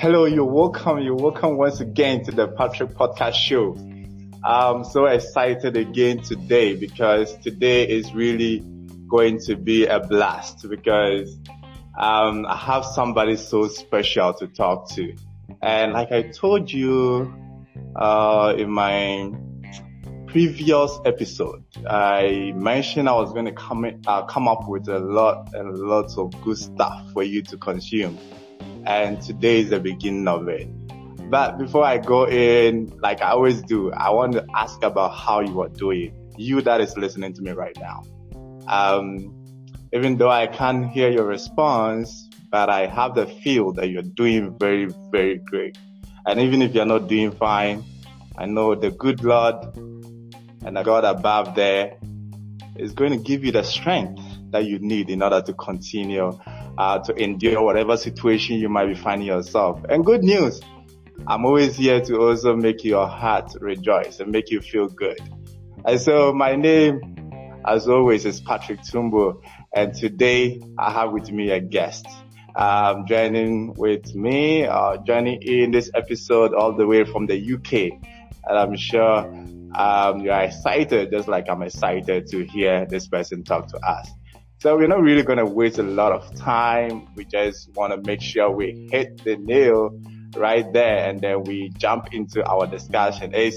Hello, 0.00 0.24
you're 0.24 0.46
welcome. 0.46 1.00
You're 1.00 1.14
welcome 1.14 1.58
once 1.58 1.80
again 1.80 2.24
to 2.24 2.30
the 2.30 2.48
Patrick 2.48 2.92
Podcast 2.92 3.34
Show. 3.34 3.76
I'm 4.42 4.82
so 4.82 5.04
excited 5.04 5.76
again 5.76 6.22
today 6.22 6.74
because 6.74 7.36
today 7.40 7.86
is 7.86 8.14
really 8.14 8.60
going 9.10 9.40
to 9.40 9.56
be 9.56 9.84
a 9.84 10.00
blast 10.00 10.66
because 10.70 11.36
um, 11.98 12.46
I 12.46 12.56
have 12.56 12.86
somebody 12.86 13.36
so 13.36 13.68
special 13.68 14.32
to 14.32 14.46
talk 14.46 14.88
to. 14.92 15.14
And 15.60 15.92
like 15.92 16.12
I 16.12 16.30
told 16.30 16.72
you 16.72 17.30
uh, 17.94 18.54
in 18.56 18.70
my 18.70 19.30
previous 20.28 20.98
episode, 21.04 21.62
I 21.86 22.54
mentioned 22.56 23.06
I 23.06 23.16
was 23.16 23.34
going 23.34 23.44
to 23.44 23.52
come 23.52 23.84
uh, 24.06 24.24
come 24.24 24.48
up 24.48 24.66
with 24.66 24.88
a 24.88 24.98
lot 24.98 25.52
and 25.52 25.76
lots 25.76 26.16
of 26.16 26.32
good 26.42 26.56
stuff 26.56 27.12
for 27.12 27.22
you 27.22 27.42
to 27.42 27.58
consume. 27.58 28.18
And 28.86 29.20
today 29.20 29.60
is 29.60 29.70
the 29.70 29.80
beginning 29.80 30.28
of 30.28 30.48
it. 30.48 30.68
But 31.30 31.58
before 31.58 31.84
I 31.84 31.98
go 31.98 32.26
in, 32.26 32.92
like 33.00 33.22
I 33.22 33.30
always 33.30 33.62
do, 33.62 33.92
I 33.92 34.10
want 34.10 34.32
to 34.32 34.44
ask 34.54 34.82
about 34.82 35.14
how 35.14 35.40
you 35.40 35.60
are 35.62 35.68
doing. 35.68 36.12
You 36.36 36.60
that 36.62 36.80
is 36.80 36.96
listening 36.96 37.34
to 37.34 37.42
me 37.42 37.52
right 37.52 37.76
now. 37.78 38.02
Um, 38.66 39.36
even 39.92 40.16
though 40.16 40.30
I 40.30 40.46
can't 40.46 40.90
hear 40.90 41.10
your 41.10 41.24
response, 41.24 42.28
but 42.50 42.68
I 42.68 42.86
have 42.86 43.14
the 43.14 43.26
feel 43.26 43.72
that 43.74 43.90
you're 43.90 44.02
doing 44.02 44.56
very, 44.58 44.88
very 45.10 45.38
great. 45.38 45.78
And 46.26 46.40
even 46.40 46.62
if 46.62 46.74
you're 46.74 46.86
not 46.86 47.08
doing 47.08 47.30
fine, 47.30 47.84
I 48.36 48.46
know 48.46 48.74
the 48.74 48.90
good 48.90 49.22
Lord 49.22 49.56
and 49.76 50.76
the 50.76 50.82
God 50.82 51.04
above 51.04 51.54
there 51.54 51.96
is 52.76 52.92
going 52.92 53.12
to 53.12 53.18
give 53.18 53.44
you 53.44 53.52
the 53.52 53.62
strength 53.62 54.20
that 54.50 54.64
you 54.64 54.78
need 54.78 55.10
in 55.10 55.22
order 55.22 55.42
to 55.42 55.52
continue 55.52 56.38
uh, 56.80 56.98
to 56.98 57.14
endure 57.22 57.62
whatever 57.62 57.94
situation 57.94 58.58
you 58.58 58.70
might 58.70 58.86
be 58.86 58.94
finding 58.94 59.26
yourself. 59.26 59.84
And 59.90 60.02
good 60.02 60.24
news, 60.24 60.62
I'm 61.26 61.44
always 61.44 61.76
here 61.76 62.00
to 62.00 62.16
also 62.16 62.56
make 62.56 62.84
your 62.84 63.06
heart 63.06 63.52
rejoice 63.60 64.18
and 64.18 64.32
make 64.32 64.50
you 64.50 64.62
feel 64.62 64.88
good. 64.88 65.20
And 65.84 66.00
so 66.00 66.32
my 66.32 66.56
name, 66.56 67.60
as 67.66 67.86
always, 67.86 68.24
is 68.24 68.40
Patrick 68.40 68.80
Tumbo, 68.80 69.42
and 69.74 69.92
today 69.92 70.62
I 70.78 70.90
have 70.90 71.12
with 71.12 71.30
me 71.30 71.50
a 71.50 71.60
guest. 71.60 72.06
Um, 72.56 73.04
joining 73.06 73.74
with 73.74 74.14
me, 74.14 74.64
uh, 74.64 74.96
joining 75.06 75.42
in 75.42 75.72
this 75.72 75.90
episode 75.94 76.54
all 76.54 76.74
the 76.78 76.86
way 76.86 77.04
from 77.04 77.26
the 77.26 77.36
UK. 77.36 78.00
And 78.48 78.58
I'm 78.58 78.76
sure 78.78 79.18
um, 79.74 80.20
you 80.20 80.32
are 80.32 80.44
excited, 80.44 81.10
just 81.12 81.28
like 81.28 81.50
I'm 81.50 81.60
excited 81.60 82.28
to 82.28 82.42
hear 82.46 82.86
this 82.86 83.06
person 83.06 83.44
talk 83.44 83.68
to 83.68 83.76
us. 83.86 84.10
So 84.60 84.76
we're 84.76 84.88
not 84.88 85.00
really 85.00 85.22
going 85.22 85.38
to 85.38 85.46
waste 85.46 85.78
a 85.78 85.82
lot 85.82 86.12
of 86.12 86.34
time. 86.36 87.08
We 87.14 87.24
just 87.24 87.74
want 87.74 87.94
to 87.94 88.06
make 88.06 88.20
sure 88.20 88.50
we 88.50 88.90
hit 88.92 89.24
the 89.24 89.38
nail 89.38 89.98
right 90.36 90.70
there 90.70 91.08
and 91.08 91.18
then 91.18 91.44
we 91.44 91.70
jump 91.78 92.12
into 92.12 92.44
our 92.44 92.66
discussion. 92.66 93.32
It's, 93.34 93.56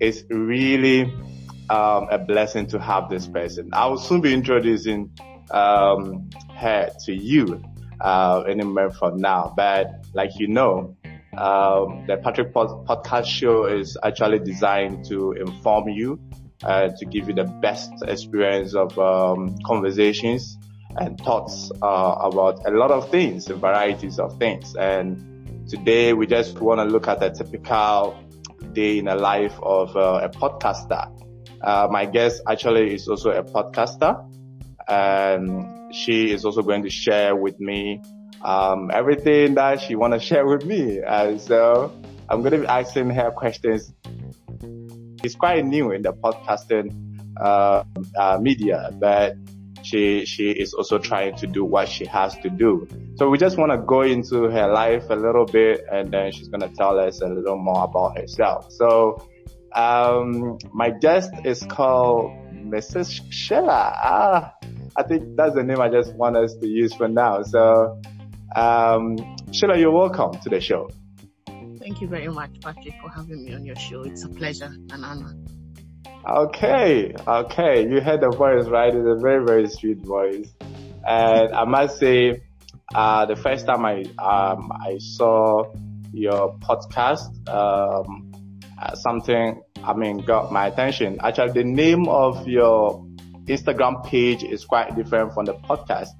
it's 0.00 0.22
really 0.30 1.02
um, 1.68 2.08
a 2.10 2.16
blessing 2.16 2.66
to 2.68 2.80
have 2.80 3.10
this 3.10 3.26
person. 3.26 3.68
I 3.74 3.88
will 3.88 3.98
soon 3.98 4.22
be 4.22 4.32
introducing 4.32 5.10
um, 5.50 6.30
her 6.56 6.90
to 7.04 7.12
you 7.12 7.62
uh, 8.00 8.42
any 8.48 8.64
minute 8.64 8.96
from 8.96 9.18
now. 9.18 9.52
But 9.54 10.06
like 10.14 10.30
you 10.38 10.48
know, 10.48 10.96
um, 11.36 12.06
the 12.06 12.18
Patrick 12.24 12.54
Pod- 12.54 12.86
Podcast 12.86 13.26
Show 13.26 13.66
is 13.66 13.98
actually 14.02 14.38
designed 14.38 15.04
to 15.10 15.32
inform 15.32 15.90
you, 15.90 16.18
uh, 16.64 16.88
to 16.96 17.04
give 17.04 17.28
you 17.28 17.34
the 17.34 17.44
best 17.44 17.92
experience 18.06 18.74
of 18.74 18.98
um, 18.98 19.56
conversations 19.64 20.58
and 20.96 21.18
thoughts 21.20 21.70
uh, 21.82 22.16
about 22.20 22.66
a 22.66 22.70
lot 22.70 22.90
of 22.90 23.10
things, 23.10 23.46
varieties 23.46 24.18
of 24.18 24.38
things. 24.38 24.74
And 24.76 25.68
today 25.68 26.12
we 26.12 26.26
just 26.26 26.60
want 26.60 26.78
to 26.78 26.84
look 26.84 27.08
at 27.08 27.22
a 27.22 27.30
typical 27.30 28.16
day 28.72 28.98
in 28.98 29.06
the 29.06 29.14
life 29.14 29.58
of 29.62 29.96
uh, 29.96 30.20
a 30.22 30.28
podcaster. 30.28 31.10
Uh, 31.62 31.88
my 31.90 32.06
guest 32.06 32.42
actually 32.48 32.94
is 32.94 33.08
also 33.08 33.30
a 33.30 33.42
podcaster, 33.42 34.28
and 34.88 35.94
she 35.94 36.32
is 36.32 36.44
also 36.44 36.62
going 36.62 36.82
to 36.82 36.90
share 36.90 37.36
with 37.36 37.60
me 37.60 38.02
um, 38.42 38.90
everything 38.92 39.54
that 39.54 39.80
she 39.80 39.94
want 39.94 40.12
to 40.12 40.20
share 40.20 40.46
with 40.46 40.64
me. 40.64 41.00
And 41.00 41.40
so 41.40 41.92
I'm 42.28 42.40
going 42.40 42.52
to 42.52 42.58
be 42.60 42.66
asking 42.66 43.10
her 43.10 43.30
questions. 43.30 43.92
She's 45.22 45.36
quite 45.36 45.64
new 45.64 45.92
in 45.92 46.02
the 46.02 46.12
podcasting 46.12 46.90
uh, 47.40 47.84
uh, 48.18 48.38
media, 48.40 48.90
but 48.98 49.36
she 49.82 50.24
she 50.24 50.50
is 50.50 50.74
also 50.74 50.98
trying 50.98 51.36
to 51.36 51.46
do 51.46 51.64
what 51.64 51.88
she 51.88 52.04
has 52.06 52.36
to 52.38 52.50
do. 52.50 52.88
So 53.16 53.28
we 53.28 53.38
just 53.38 53.58
want 53.58 53.72
to 53.72 53.78
go 53.78 54.02
into 54.02 54.44
her 54.48 54.68
life 54.68 55.10
a 55.10 55.16
little 55.16 55.44
bit, 55.44 55.84
and 55.90 56.10
then 56.12 56.32
she's 56.32 56.48
to 56.48 56.68
tell 56.76 56.98
us 56.98 57.20
a 57.20 57.28
little 57.28 57.58
more 57.58 57.84
about 57.84 58.18
herself. 58.18 58.72
So 58.72 59.28
um, 59.74 60.58
my 60.72 60.90
guest 60.90 61.30
is 61.44 61.62
called 61.62 62.32
Mrs. 62.52 63.20
Sheila. 63.30 63.92
Ah, 63.94 64.54
I 64.96 65.02
think 65.02 65.36
that's 65.36 65.54
the 65.54 65.62
name 65.62 65.80
I 65.80 65.88
just 65.88 66.14
want 66.14 66.36
us 66.36 66.54
to 66.54 66.66
use 66.66 66.92
for 66.94 67.08
now. 67.08 67.42
So 67.42 68.00
um, 68.54 69.16
Sheila, 69.52 69.78
you're 69.78 69.92
welcome 69.92 70.38
to 70.40 70.48
the 70.48 70.60
show. 70.60 70.88
Thank 71.82 72.00
you 72.00 72.06
very 72.06 72.28
much, 72.28 72.60
Patrick, 72.60 72.94
for 73.00 73.10
having 73.10 73.44
me 73.44 73.54
on 73.54 73.64
your 73.64 73.74
show. 73.74 74.02
It's 74.02 74.22
a 74.22 74.28
pleasure 74.28 74.72
and 74.92 75.04
honor. 75.04 75.34
Okay, 76.24 77.12
okay. 77.26 77.88
You 77.88 78.00
heard 78.00 78.20
the 78.20 78.30
voice, 78.30 78.66
right? 78.68 78.94
It's 78.94 79.04
a 79.04 79.16
very, 79.20 79.44
very 79.44 79.68
sweet 79.68 79.98
voice. 79.98 80.48
And 81.04 81.52
I 81.52 81.64
must 81.64 81.98
say, 81.98 82.42
uh, 82.94 83.26
the 83.26 83.34
first 83.34 83.66
time 83.66 83.84
I, 83.84 84.02
um, 84.16 84.70
I 84.70 84.98
saw 84.98 85.72
your 86.12 86.56
podcast, 86.58 87.48
um, 87.48 88.30
uh, 88.80 88.94
something, 88.94 89.60
I 89.82 89.94
mean, 89.94 90.18
got 90.18 90.52
my 90.52 90.68
attention. 90.68 91.18
Actually, 91.20 91.52
the 91.52 91.64
name 91.64 92.06
of 92.06 92.46
your 92.46 93.04
Instagram 93.46 94.06
page 94.06 94.44
is 94.44 94.64
quite 94.64 94.94
different 94.94 95.34
from 95.34 95.46
the 95.46 95.54
podcast 95.54 96.10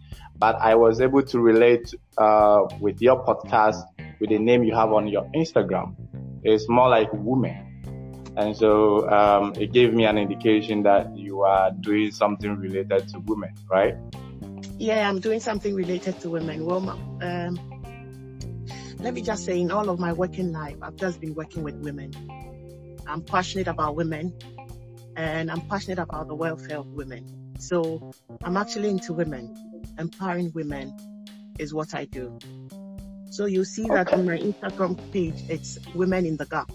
but 0.43 0.57
I 0.57 0.75
was 0.75 1.01
able 1.01 1.23
to 1.23 1.39
relate 1.39 1.95
uh, 2.19 2.63
with 2.81 3.01
your 3.01 3.25
podcast 3.25 3.85
with 4.23 4.31
the 4.31 4.39
name 4.39 4.63
you 4.63 4.73
have 4.73 4.93
on 4.93 5.09
your 5.09 5.25
Instagram. 5.35 5.97
It's 6.45 6.69
more 6.69 6.89
like 6.89 7.09
women. 7.13 8.33
And 8.37 8.57
so 8.57 9.11
um, 9.11 9.53
it 9.57 9.73
gave 9.73 9.93
me 9.93 10.05
an 10.05 10.17
indication 10.17 10.85
that 10.85 11.17
you 11.17 11.43
are 11.43 11.73
doing 11.73 12.13
something 12.13 12.57
related 12.57 13.09
to 13.09 13.19
women, 13.19 13.53
right? 13.69 13.97
Yeah, 14.79 15.09
I'm 15.09 15.19
doing 15.19 15.41
something 15.41 15.75
related 15.75 16.21
to 16.21 16.31
women. 16.31 16.65
Well, 16.65 16.89
um, 17.21 17.59
let 19.01 19.13
me 19.13 19.23
just 19.23 19.45
say, 19.45 19.59
in 19.59 19.73
all 19.73 19.91
of 19.91 19.99
my 19.99 20.13
working 20.13 20.53
life, 20.53 20.77
I've 20.81 20.95
just 20.95 21.21
been 21.21 21.35
working 21.35 21.65
with 21.65 21.75
women. 21.75 22.13
I'm 23.09 23.23
passionate 23.23 23.67
about 23.67 23.97
women 23.97 24.33
and 25.17 25.51
I'm 25.51 25.63
passionate 25.63 25.99
about 25.99 26.29
the 26.29 26.37
welfare 26.37 26.79
of 26.79 26.87
women. 26.93 27.57
So 27.59 28.13
I'm 28.45 28.57
actually 28.57 28.91
into 28.91 29.13
women 29.13 29.53
empowering 29.99 30.53
women 30.55 30.95
is 31.59 31.75
what 31.75 31.93
I 31.93 32.05
do. 32.05 32.39
So 33.33 33.47
you 33.47 33.65
see 33.65 33.85
that 33.85 34.13
on 34.13 34.27
my 34.27 34.37
Instagram 34.37 35.01
page, 35.11 35.43
it's 35.49 35.79
Women 35.95 36.27
in 36.27 36.37
the 36.37 36.45
Gap. 36.45 36.71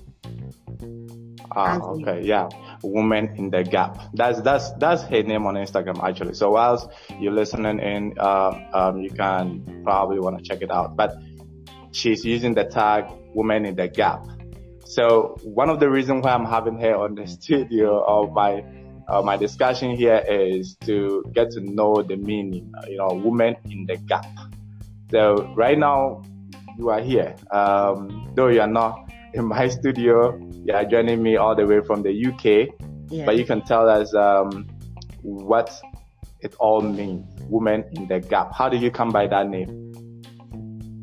Ah, 1.51 1.77
okay, 1.77 2.25
yeah, 2.25 2.49
Women 2.81 3.29
in 3.37 3.51
the 3.51 3.63
Gap. 3.63 4.01
That's 4.15 4.41
that's 4.41 4.71
that's 4.81 5.03
her 5.03 5.21
name 5.21 5.45
on 5.45 5.53
Instagram 5.53 6.01
actually. 6.03 6.33
So 6.33 6.49
whilst 6.49 6.89
you're 7.19 7.31
listening 7.31 7.79
in, 7.79 8.17
um, 8.19 8.65
um, 8.73 9.01
you 9.01 9.11
can 9.11 9.83
probably 9.83 10.19
want 10.19 10.39
to 10.39 10.43
check 10.43 10.63
it 10.63 10.71
out. 10.71 10.95
But 10.95 11.13
she's 11.91 12.25
using 12.25 12.55
the 12.55 12.65
tag 12.65 13.05
Women 13.35 13.67
in 13.67 13.75
the 13.75 13.87
Gap. 13.87 14.25
So 14.83 15.37
one 15.43 15.69
of 15.69 15.79
the 15.79 15.91
reasons 15.91 16.23
why 16.23 16.31
I'm 16.31 16.45
having 16.45 16.79
her 16.79 16.95
on 16.95 17.13
the 17.13 17.27
studio 17.37 18.03
of 18.03 18.33
my 18.33 18.65
uh, 19.07 19.21
my 19.21 19.37
discussion 19.37 19.95
here 19.95 20.25
is 20.27 20.75
to 20.87 21.23
get 21.33 21.51
to 21.51 21.61
know 21.61 22.01
the 22.01 22.17
meaning, 22.17 22.73
you 22.89 22.97
know, 22.97 23.13
woman 23.13 23.57
in 23.69 23.85
the 23.85 23.97
gap. 23.97 24.25
So 25.11 25.53
right 25.55 25.77
now 25.77 26.23
you 26.77 26.89
are 26.89 27.01
here. 27.01 27.35
Um, 27.51 28.31
though 28.35 28.47
you 28.47 28.61
are 28.61 28.67
not 28.67 29.11
in 29.33 29.45
my 29.45 29.67
studio, 29.77 30.37
you 30.65 30.73
are 30.73 30.85
joining 30.85 31.21
me 31.21 31.37
all 31.37 31.55
the 31.55 31.65
way 31.65 31.81
from 31.81 32.03
the 32.03 32.11
UK, 32.11 32.75
yeah. 33.09 33.25
but 33.25 33.37
you 33.37 33.45
can 33.45 33.61
tell 33.61 33.89
us, 33.89 34.13
um, 34.13 34.67
what 35.21 35.69
it 36.41 36.55
all 36.59 36.81
means, 36.81 37.25
Women 37.49 37.85
in 37.93 38.07
the 38.07 38.19
gap. 38.19 38.53
How 38.53 38.67
did 38.69 38.81
you 38.81 38.91
come 38.91 39.09
by 39.09 39.27
that 39.27 39.47
name? 39.47 39.87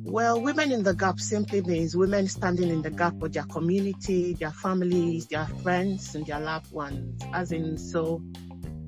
Well, 0.04 0.40
women 0.40 0.70
in 0.70 0.82
the 0.82 0.94
gap 0.94 1.18
simply 1.18 1.62
means 1.62 1.96
women 1.96 2.28
standing 2.28 2.68
in 2.68 2.82
the 2.82 2.90
gap 2.90 3.18
for 3.18 3.28
their 3.28 3.44
community, 3.44 4.34
their 4.34 4.50
families, 4.50 5.26
their 5.26 5.46
friends, 5.62 6.14
and 6.14 6.26
their 6.26 6.38
loved 6.38 6.70
ones. 6.70 7.20
As 7.32 7.50
in, 7.50 7.78
so, 7.78 8.22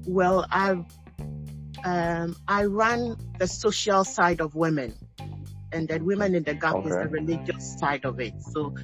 well, 0.06 0.47
I, 0.50 0.85
um, 1.85 2.37
I 2.47 2.67
run 2.67 3.17
the 3.38 3.49
social 3.49 4.05
side 4.05 4.41
of 4.41 4.55
women, 4.55 4.94
and 5.72 5.88
then 5.88 6.04
women 6.04 6.34
in 6.34 6.42
the 6.42 6.54
gap 6.54 6.76
okay. 6.76 6.88
is 6.88 6.96
the 6.96 7.08
religious 7.08 7.78
side 7.78 8.04
of 8.04 8.20
it. 8.20 8.34
So 8.40 8.74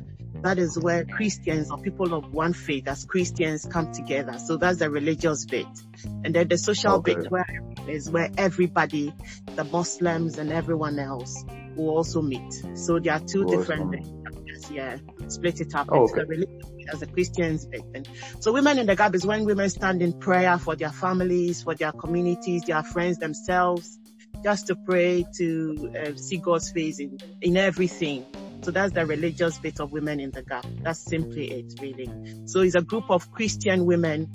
that 0.42 0.58
is 0.58 0.78
where 0.78 1.04
Christians 1.04 1.70
or 1.70 1.78
people 1.78 2.14
of 2.14 2.32
one 2.32 2.52
faith 2.52 2.88
as 2.88 3.04
Christians 3.04 3.64
come 3.64 3.92
together. 3.92 4.38
So 4.38 4.56
that's 4.56 4.78
the 4.78 4.90
religious 4.90 5.44
bit. 5.44 5.66
And 6.24 6.34
then 6.34 6.48
the 6.48 6.58
social 6.58 6.94
okay. 6.94 7.14
bit 7.14 7.30
where 7.30 7.62
is 7.88 8.10
where 8.10 8.30
everybody, 8.36 9.12
the 9.54 9.64
Muslims 9.64 10.38
and 10.38 10.52
everyone 10.52 10.98
else 10.98 11.44
will 11.76 11.90
also 11.90 12.22
meet. 12.22 12.52
So 12.74 12.98
there 12.98 13.14
are 13.14 13.20
two 13.20 13.44
Will 13.44 13.58
different 13.58 14.04
chapters, 14.24 14.70
yeah, 14.70 14.96
split 15.28 15.60
it 15.60 15.74
up 15.74 15.88
Oh, 15.90 16.02
into 16.02 16.14
the 16.14 16.20
okay. 16.22 16.28
religion 16.28 16.60
as 16.92 17.02
a 17.02 17.06
Christian's 17.06 17.66
bit. 17.66 17.82
And 17.94 18.08
so 18.40 18.52
women 18.52 18.78
in 18.78 18.86
the 18.86 18.96
gap 18.96 19.14
is 19.14 19.24
when 19.24 19.44
women 19.44 19.70
stand 19.70 20.02
in 20.02 20.12
prayer 20.18 20.58
for 20.58 20.74
their 20.76 20.90
families, 20.90 21.62
for 21.62 21.74
their 21.74 21.92
communities, 21.92 22.62
their 22.62 22.82
friends 22.82 23.18
themselves, 23.18 23.98
just 24.42 24.66
to 24.68 24.76
pray 24.76 25.24
to 25.36 25.92
uh, 25.98 26.16
see 26.16 26.36
God's 26.36 26.70
face 26.70 26.98
in, 26.98 27.18
in 27.40 27.56
everything. 27.56 28.26
So 28.62 28.70
that's 28.70 28.92
the 28.92 29.04
religious 29.04 29.58
bit 29.58 29.80
of 29.80 29.92
women 29.92 30.20
in 30.20 30.30
the 30.30 30.42
gap. 30.42 30.64
That's 30.82 31.00
simply 31.00 31.50
it, 31.50 31.80
really. 31.80 32.08
So 32.46 32.60
it's 32.60 32.76
a 32.76 32.82
group 32.82 33.10
of 33.10 33.30
Christian 33.32 33.86
women 33.86 34.30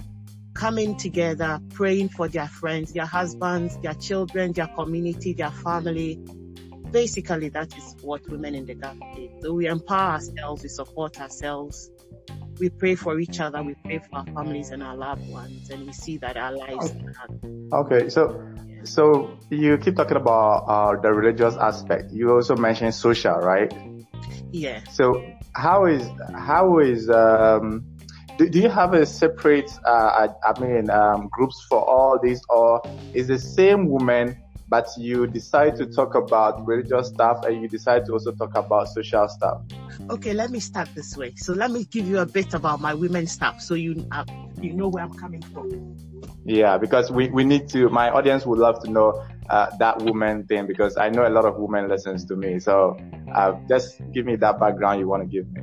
coming 0.54 0.98
together, 0.98 1.60
praying 1.70 2.10
for 2.10 2.28
their 2.28 2.48
friends, 2.48 2.92
their 2.92 3.06
husbands, 3.06 3.78
their 3.78 3.94
children, 3.94 4.52
their 4.52 4.68
community, 4.68 5.34
their 5.34 5.52
family. 5.52 6.20
Basically, 6.92 7.50
that 7.50 7.78
is 7.78 7.96
what 8.02 8.28
women 8.30 8.56
in 8.56 8.66
the 8.66 8.74
gap 8.74 8.98
do. 9.16 9.30
So 9.42 9.54
we 9.54 9.68
empower 9.68 10.14
ourselves, 10.14 10.64
we 10.64 10.70
support 10.70 11.22
ourselves, 11.22 11.90
we 12.60 12.70
pray 12.70 12.96
for 12.96 13.20
each 13.20 13.40
other, 13.40 13.62
we 13.62 13.76
pray 13.86 14.00
for 14.00 14.18
our 14.18 14.26
families 14.26 14.72
and 14.72 14.82
our 14.82 14.96
loved 14.96 15.30
ones, 15.30 15.70
and 15.70 15.86
we 15.86 15.94
see 15.94 16.18
that 16.18 16.38
our 16.38 16.54
lives 16.54 16.92
are 16.92 17.80
Okay, 17.80 18.10
so 18.10 18.42
so 18.88 19.38
you 19.50 19.78
keep 19.78 19.96
talking 19.96 20.18
about 20.18 20.66
uh, 20.68 21.02
the 21.02 21.12
religious 21.12 21.56
aspect. 21.58 22.12
You 22.12 22.32
also 22.32 22.56
mentioned 22.56 22.94
social, 22.94 23.36
right? 23.36 23.70
yeah. 24.52 24.82
So 24.90 25.34
how 25.56 25.86
is 25.86 26.10
how 26.36 26.80
is 26.80 27.10
um 27.10 27.84
do, 28.38 28.48
do 28.50 28.60
you 28.60 28.70
have 28.70 28.94
a 28.94 29.06
separate 29.06 29.70
uh 29.86 29.90
I, 29.90 30.28
I 30.44 30.60
mean 30.60 30.90
um 30.90 31.30
groups 31.32 31.66
for 31.70 31.80
all 31.80 32.20
these 32.22 32.42
or 32.50 32.82
is 33.14 33.28
the 33.28 33.40
same 33.40 33.90
woman 33.90 34.38
but 34.70 34.88
you 34.98 35.28
decide 35.28 35.76
to 35.78 35.86
talk 35.86 36.16
about 36.16 36.66
religious 36.66 37.08
stuff 37.08 37.46
and 37.46 37.62
you 37.62 37.68
decide 37.68 38.06
to 38.06 38.14
also 38.14 38.32
talk 38.34 38.56
about 38.56 38.88
social 38.90 39.28
stuff? 39.28 39.62
Okay, 40.10 40.34
let 40.34 40.50
me 40.50 40.60
start 40.60 40.90
this 40.96 41.16
way. 41.16 41.34
So 41.36 41.54
let 41.54 41.72
me 41.72 41.86
give 41.86 42.08
you 42.08 42.20
a 42.20 42.26
bit 42.26 42.54
about 42.54 42.82
my 42.82 42.94
women 42.94 43.28
stuff, 43.28 43.62
so 43.62 43.74
you 43.74 44.06
uh, 44.12 44.26
you 44.62 44.74
know 44.74 44.90
where 44.90 45.04
I'm 45.04 45.14
coming 45.14 45.42
from. 45.42 45.96
Yeah, 46.46 46.78
because 46.78 47.12
we, 47.12 47.30
we 47.30 47.44
need 47.44 47.70
to 47.70 47.90
my 47.90 48.10
audience 48.10 48.46
would 48.46 48.60
love 48.60 48.84
to 48.84 48.92
know 48.92 49.26
uh, 49.50 49.68
that 49.80 50.02
woman 50.02 50.46
thing 50.46 50.68
because 50.68 50.98
I 50.98 51.10
know 51.10 51.28
a 51.28 51.30
lot 51.30 51.46
of 51.46 51.58
women 51.58 51.90
listens 51.90 52.26
to 52.26 52.36
me. 52.36 52.60
So 52.60 52.98
uh, 53.34 53.54
just 53.68 54.02
give 54.14 54.26
me 54.26 54.36
that 54.38 54.60
background 54.60 55.00
you 55.00 55.08
want 55.08 55.24
to 55.24 55.28
give 55.28 55.52
me. 55.52 55.62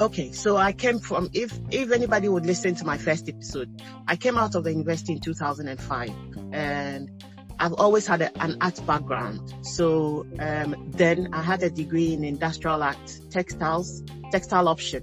Okay, 0.00 0.30
so 0.30 0.56
I 0.56 0.72
came 0.72 1.00
from 1.00 1.28
if 1.32 1.58
if 1.70 1.90
anybody 1.90 2.28
would 2.28 2.46
listen 2.46 2.74
to 2.76 2.84
my 2.84 2.98
first 2.98 3.28
episode, 3.28 3.82
I 4.06 4.14
came 4.14 4.38
out 4.38 4.54
of 4.54 4.62
the 4.64 4.70
university 4.70 5.14
in 5.14 5.20
2005, 5.20 6.10
and 6.52 7.24
I've 7.60 7.74
always 7.74 8.06
had 8.06 8.22
a, 8.22 8.42
an 8.42 8.56
art 8.60 8.80
background. 8.86 9.52
So 9.62 10.26
um, 10.38 10.76
then 10.88 11.28
I 11.32 11.42
had 11.42 11.62
a 11.62 11.70
degree 11.70 12.12
in 12.12 12.24
industrial 12.24 12.82
art, 12.82 12.96
textiles, 13.30 14.02
textile 14.30 14.68
option, 14.68 15.02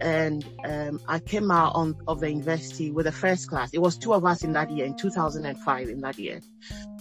and 0.00 0.44
um, 0.64 1.00
I 1.08 1.18
came 1.20 1.50
out 1.50 1.74
on 1.74 1.96
of 2.06 2.20
the 2.20 2.28
university 2.28 2.90
with 2.90 3.06
a 3.06 3.12
first 3.12 3.48
class. 3.48 3.70
It 3.72 3.80
was 3.80 3.96
two 3.96 4.12
of 4.12 4.24
us 4.24 4.44
in 4.44 4.52
that 4.52 4.70
year, 4.70 4.84
in 4.84 4.96
2005, 4.96 5.88
in 5.88 6.00
that 6.00 6.18
year, 6.18 6.40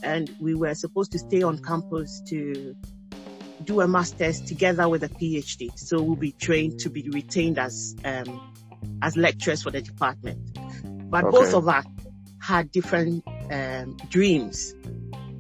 and 0.02 0.34
we 0.40 0.56
were 0.56 0.74
supposed 0.76 1.12
to 1.12 1.20
stay 1.20 1.44
on 1.44 1.58
campus 1.62 2.22
to 2.28 2.76
do 3.64 3.82
a 3.82 3.88
master's 3.88 4.42
together 4.42 4.88
with 4.88 5.04
a 5.04 5.10
PhD. 5.10 5.78
So 5.78 6.02
we'll 6.02 6.16
be 6.16 6.32
trained 6.34 6.80
to 6.80 6.90
be 6.90 7.10
retained 7.10 7.60
as 7.60 7.96
um, 8.06 8.42
as 9.02 9.18
lecturers 9.18 9.64
for 9.64 9.72
the 9.72 9.82
department. 9.82 10.40
But 11.10 11.26
Okay. 11.26 11.32
both 11.32 11.54
of 11.54 11.68
us 11.68 11.86
had 12.42 12.72
different 12.72 13.24
um, 13.52 13.98
dreams. 14.10 14.74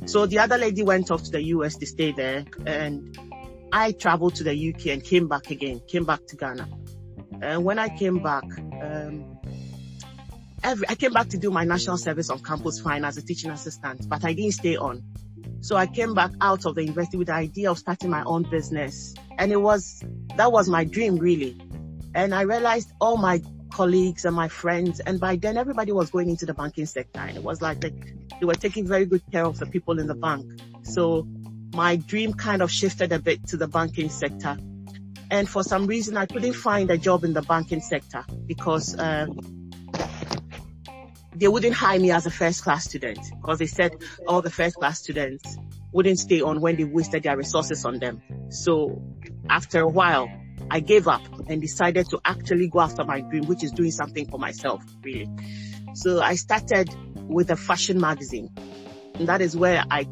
So 0.05 0.25
the 0.25 0.39
other 0.39 0.57
lady 0.57 0.83
went 0.83 1.11
off 1.11 1.23
to 1.23 1.31
the 1.31 1.43
US 1.43 1.75
to 1.77 1.85
stay 1.85 2.11
there, 2.11 2.45
and 2.65 3.17
I 3.71 3.91
traveled 3.91 4.35
to 4.35 4.43
the 4.43 4.73
UK 4.73 4.87
and 4.87 5.03
came 5.03 5.27
back 5.27 5.49
again, 5.49 5.81
came 5.87 6.05
back 6.05 6.25
to 6.27 6.35
Ghana. 6.35 6.67
And 7.41 7.63
when 7.63 7.79
I 7.79 7.89
came 7.89 8.21
back, 8.21 8.43
um, 8.81 9.37
every, 10.63 10.87
I 10.87 10.95
came 10.95 11.11
back 11.11 11.29
to 11.29 11.37
do 11.37 11.51
my 11.51 11.63
national 11.63 11.97
service 11.97 12.29
on 12.29 12.39
campus 12.39 12.79
fine 12.79 13.03
as 13.03 13.17
a 13.17 13.21
teaching 13.21 13.51
assistant, 13.51 14.07
but 14.07 14.23
I 14.23 14.33
didn't 14.33 14.53
stay 14.53 14.77
on. 14.77 15.03
So 15.61 15.75
I 15.75 15.87
came 15.87 16.13
back 16.13 16.31
out 16.41 16.65
of 16.65 16.75
the 16.75 16.81
university 16.81 17.17
with 17.17 17.27
the 17.27 17.33
idea 17.33 17.71
of 17.71 17.79
starting 17.79 18.09
my 18.09 18.23
own 18.23 18.43
business. 18.43 19.13
And 19.37 19.51
it 19.51 19.61
was, 19.61 20.03
that 20.35 20.51
was 20.51 20.69
my 20.69 20.83
dream 20.83 21.15
really. 21.15 21.57
And 22.13 22.35
I 22.35 22.41
realized 22.41 22.91
all 23.01 23.17
my 23.17 23.41
colleagues 23.73 24.23
and 24.25 24.35
my 24.35 24.47
friends, 24.47 24.99
and 24.99 25.19
by 25.19 25.35
then 25.35 25.57
everybody 25.57 25.91
was 25.91 26.11
going 26.11 26.29
into 26.29 26.45
the 26.45 26.53
banking 26.53 26.85
sector. 26.85 27.19
And 27.19 27.35
it 27.35 27.43
was 27.43 27.61
like 27.61 27.81
they, 27.81 27.91
they 28.39 28.45
were 28.45 28.55
taking 28.55 28.87
very 28.87 29.05
good 29.05 29.23
care 29.31 29.45
of 29.45 29.57
the 29.57 29.65
people 29.65 29.99
in 29.99 30.07
the 30.07 30.15
bank. 30.15 30.45
So 30.83 31.27
my 31.73 31.95
dream 31.95 32.33
kind 32.33 32.61
of 32.61 32.71
shifted 32.71 33.11
a 33.11 33.19
bit 33.19 33.47
to 33.47 33.57
the 33.57 33.67
banking 33.67 34.09
sector. 34.09 34.57
And 35.31 35.49
for 35.49 35.63
some 35.63 35.87
reason, 35.87 36.15
I 36.15 36.27
couldn't 36.27 36.53
find 36.53 36.91
a 36.91 36.97
job 36.97 37.23
in 37.23 37.33
the 37.33 37.41
banking 37.41 37.81
sector 37.81 38.23
because, 38.45 38.97
um, 38.99 39.39
they 41.35 41.47
wouldn't 41.47 41.73
hire 41.73 41.99
me 41.99 42.11
as 42.11 42.27
a 42.27 42.31
first 42.31 42.63
class 42.63 42.85
student 42.85 43.19
because 43.41 43.57
they 43.57 43.65
said 43.65 43.95
all 44.27 44.43
the 44.43 44.51
first 44.51 44.75
class 44.75 44.99
students 44.99 45.57
wouldn't 45.91 46.19
stay 46.19 46.41
on 46.41 46.61
when 46.61 46.75
they 46.75 46.83
wasted 46.83 47.23
their 47.23 47.35
resources 47.35 47.85
on 47.85 47.97
them. 47.97 48.21
So 48.49 49.01
after 49.49 49.79
a 49.79 49.87
while, 49.87 50.29
I 50.69 50.79
gave 50.79 51.07
up 51.07 51.21
and 51.47 51.61
decided 51.61 52.09
to 52.09 52.19
actually 52.25 52.67
go 52.67 52.81
after 52.81 53.03
my 53.03 53.21
dream, 53.21 53.45
which 53.45 53.63
is 53.63 53.71
doing 53.71 53.91
something 53.91 54.27
for 54.27 54.39
myself, 54.39 54.83
really. 55.03 55.29
So 55.93 56.21
I 56.21 56.35
started 56.35 56.93
with 57.15 57.49
a 57.49 57.55
fashion 57.55 57.99
magazine. 57.99 58.49
And 59.15 59.27
that 59.27 59.41
is 59.41 59.55
where 59.55 59.83
I, 59.91 60.07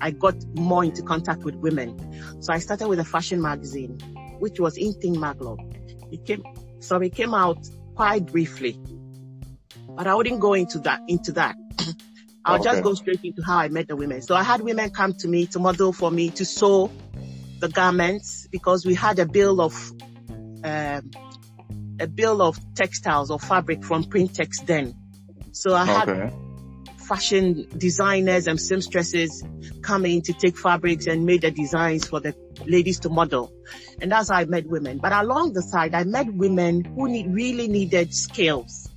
I 0.00 0.10
got 0.10 0.34
more 0.54 0.84
into 0.84 1.02
contact 1.02 1.44
with 1.44 1.54
women. 1.56 2.42
So 2.42 2.52
I 2.52 2.58
started 2.58 2.88
with 2.88 2.98
a 2.98 3.04
fashion 3.04 3.40
magazine, 3.40 3.98
which 4.38 4.58
was 4.58 4.76
In 4.76 4.94
Thing 4.94 5.14
Maglob. 5.14 5.58
It 6.12 6.24
came, 6.24 6.42
so 6.80 6.96
it 6.98 7.14
came 7.14 7.34
out 7.34 7.58
quite 7.94 8.26
briefly, 8.26 8.78
but 9.88 10.06
I 10.06 10.14
wouldn't 10.14 10.40
go 10.40 10.54
into 10.54 10.78
that, 10.80 11.00
into 11.08 11.32
that. 11.32 11.56
I'll 12.44 12.62
just 12.62 12.82
go 12.82 12.94
straight 12.94 13.20
into 13.24 13.42
how 13.42 13.58
I 13.58 13.68
met 13.68 13.88
the 13.88 13.96
women. 13.96 14.22
So 14.22 14.36
I 14.36 14.44
had 14.44 14.60
women 14.60 14.90
come 14.90 15.14
to 15.14 15.28
me 15.28 15.46
to 15.46 15.58
model 15.58 15.92
for 15.92 16.12
me 16.12 16.30
to 16.30 16.44
sew 16.44 16.92
the 17.66 17.72
garments 17.72 18.46
because 18.50 18.86
we 18.86 18.94
had 18.94 19.18
a 19.18 19.26
bill 19.26 19.60
of, 19.60 19.74
um, 20.64 21.10
a 21.98 22.06
bill 22.06 22.42
of 22.42 22.58
textiles 22.74 23.30
or 23.30 23.38
fabric 23.38 23.84
from 23.84 24.04
Printex 24.04 24.64
then. 24.66 24.94
So 25.52 25.74
I 25.74 25.84
had 25.84 26.08
Okay. 26.08 26.30
fashion 27.08 27.66
designers 27.76 28.46
and 28.46 28.60
seamstresses 28.60 29.44
come 29.82 30.04
in 30.06 30.22
to 30.22 30.32
take 30.32 30.58
fabrics 30.58 31.06
and 31.06 31.24
made 31.24 31.42
the 31.42 31.50
designs 31.50 32.06
for 32.06 32.20
the 32.20 32.34
ladies 32.66 33.00
to 33.00 33.08
model. 33.08 33.52
And 34.00 34.10
that's 34.12 34.28
how 34.28 34.36
I 34.36 34.44
met 34.44 34.66
women. 34.66 34.98
But 34.98 35.12
along 35.12 35.54
the 35.54 35.62
side, 35.62 35.94
I 35.94 36.04
met 36.04 36.32
women 36.32 36.84
who 36.84 37.08
need, 37.08 37.32
really 37.32 37.68
needed 37.68 38.12
skills. 38.12 38.88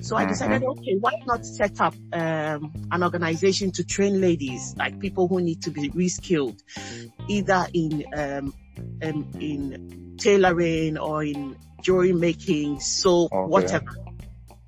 So 0.00 0.16
I 0.16 0.26
decided, 0.26 0.62
okay, 0.62 0.96
why 1.00 1.12
not 1.26 1.46
set 1.46 1.80
up 1.80 1.94
um, 2.12 2.72
an 2.90 3.02
organization 3.02 3.70
to 3.72 3.84
train 3.84 4.20
ladies, 4.20 4.74
like 4.76 5.00
people 5.00 5.28
who 5.28 5.40
need 5.40 5.62
to 5.62 5.70
be 5.70 5.90
reskilled, 5.90 6.60
either 7.28 7.66
in 7.72 8.04
um, 8.14 8.54
um, 9.02 9.26
in 9.40 10.16
tailoring 10.18 10.98
or 10.98 11.24
in 11.24 11.56
jewelry 11.80 12.12
making, 12.12 12.80
so 12.80 13.28
Okay. 13.32 13.50
whatever. 13.50 13.94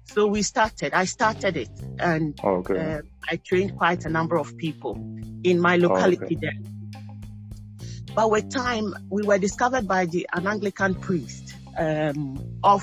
So 0.05 0.27
we 0.27 0.43
started. 0.43 0.95
I 0.95 1.05
started 1.05 1.57
it, 1.57 1.71
and 1.99 2.39
Okay. 2.43 2.79
uh, 2.79 3.03
I 3.31 3.37
trained 3.37 3.77
quite 3.77 4.05
a 4.05 4.09
number 4.09 4.39
of 4.39 4.57
people 4.57 4.97
in 5.45 5.61
my 5.61 5.77
locality 5.77 6.37
okay. 6.37 6.39
then. 6.41 6.77
But 8.15 8.31
with 8.31 8.49
time, 8.49 8.95
we 9.11 9.23
were 9.23 9.37
discovered 9.39 9.87
by 9.87 10.07
the 10.07 10.27
an 10.33 10.47
Anglican 10.47 10.95
priest 10.95 11.55
um, 11.77 12.43
of 12.65 12.83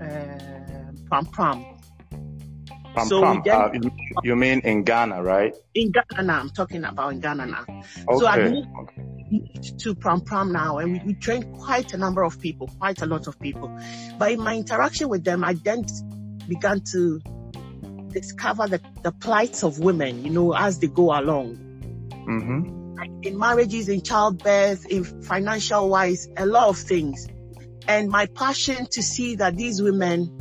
uh, 0.00 0.92
Pram 1.08 1.26
Pram 1.26 1.64
Pam 2.96 3.06
so 3.08 3.20
Pam, 3.20 3.42
then- 3.44 3.54
uh, 3.54 3.70
you- 4.22 4.36
mean 4.36 4.60
in 4.60 4.82
Ghana, 4.82 5.22
right? 5.22 5.54
in 5.74 5.92
Ghana. 5.92 6.32
I'm 6.32 6.50
talking 6.50 6.82
about 6.84 7.12
in 7.12 7.20
Ghana 7.20 7.46
now. 7.46 7.64
So 8.18 8.26
I 8.26 8.48
moved 8.48 8.68
moved 9.30 9.78
to 9.80 9.94
Pram 9.94 10.20
Pram 10.20 10.52
now, 10.52 10.78
and 10.78 10.92
we, 10.92 11.00
we 11.06 11.14
trained 11.14 11.52
quite 11.58 11.92
a 11.92 11.98
number 11.98 12.22
of 12.22 12.40
people, 12.40 12.68
quite 12.78 13.02
a 13.02 13.06
lot 13.06 13.26
of 13.26 13.38
people. 13.40 13.68
But 14.18 14.32
in 14.32 14.40
my 14.40 14.56
interaction 14.56 15.08
with 15.08 15.24
them, 15.24 15.44
I 15.44 15.54
then 15.54 15.84
began 16.48 16.80
to 16.92 17.20
discover 18.08 18.66
the, 18.66 18.80
the 19.02 19.12
plights 19.12 19.62
of 19.62 19.78
women, 19.78 20.24
you 20.24 20.30
know, 20.30 20.54
as 20.54 20.78
they 20.78 20.86
go 20.86 21.18
along. 21.18 21.58
Mm-hmm. 22.26 22.96
like 22.96 23.10
in 23.22 23.38
marriages, 23.38 23.88
in 23.88 24.02
childbirth, 24.02 24.86
in 24.86 25.04
financial 25.04 25.88
wise, 25.88 26.28
a 26.36 26.46
lot 26.46 26.68
of 26.68 26.78
things. 26.78 27.28
And 27.86 28.08
my 28.08 28.26
passion 28.26 28.86
to 28.92 29.02
see 29.02 29.36
that 29.36 29.54
these 29.56 29.80
women 29.80 30.35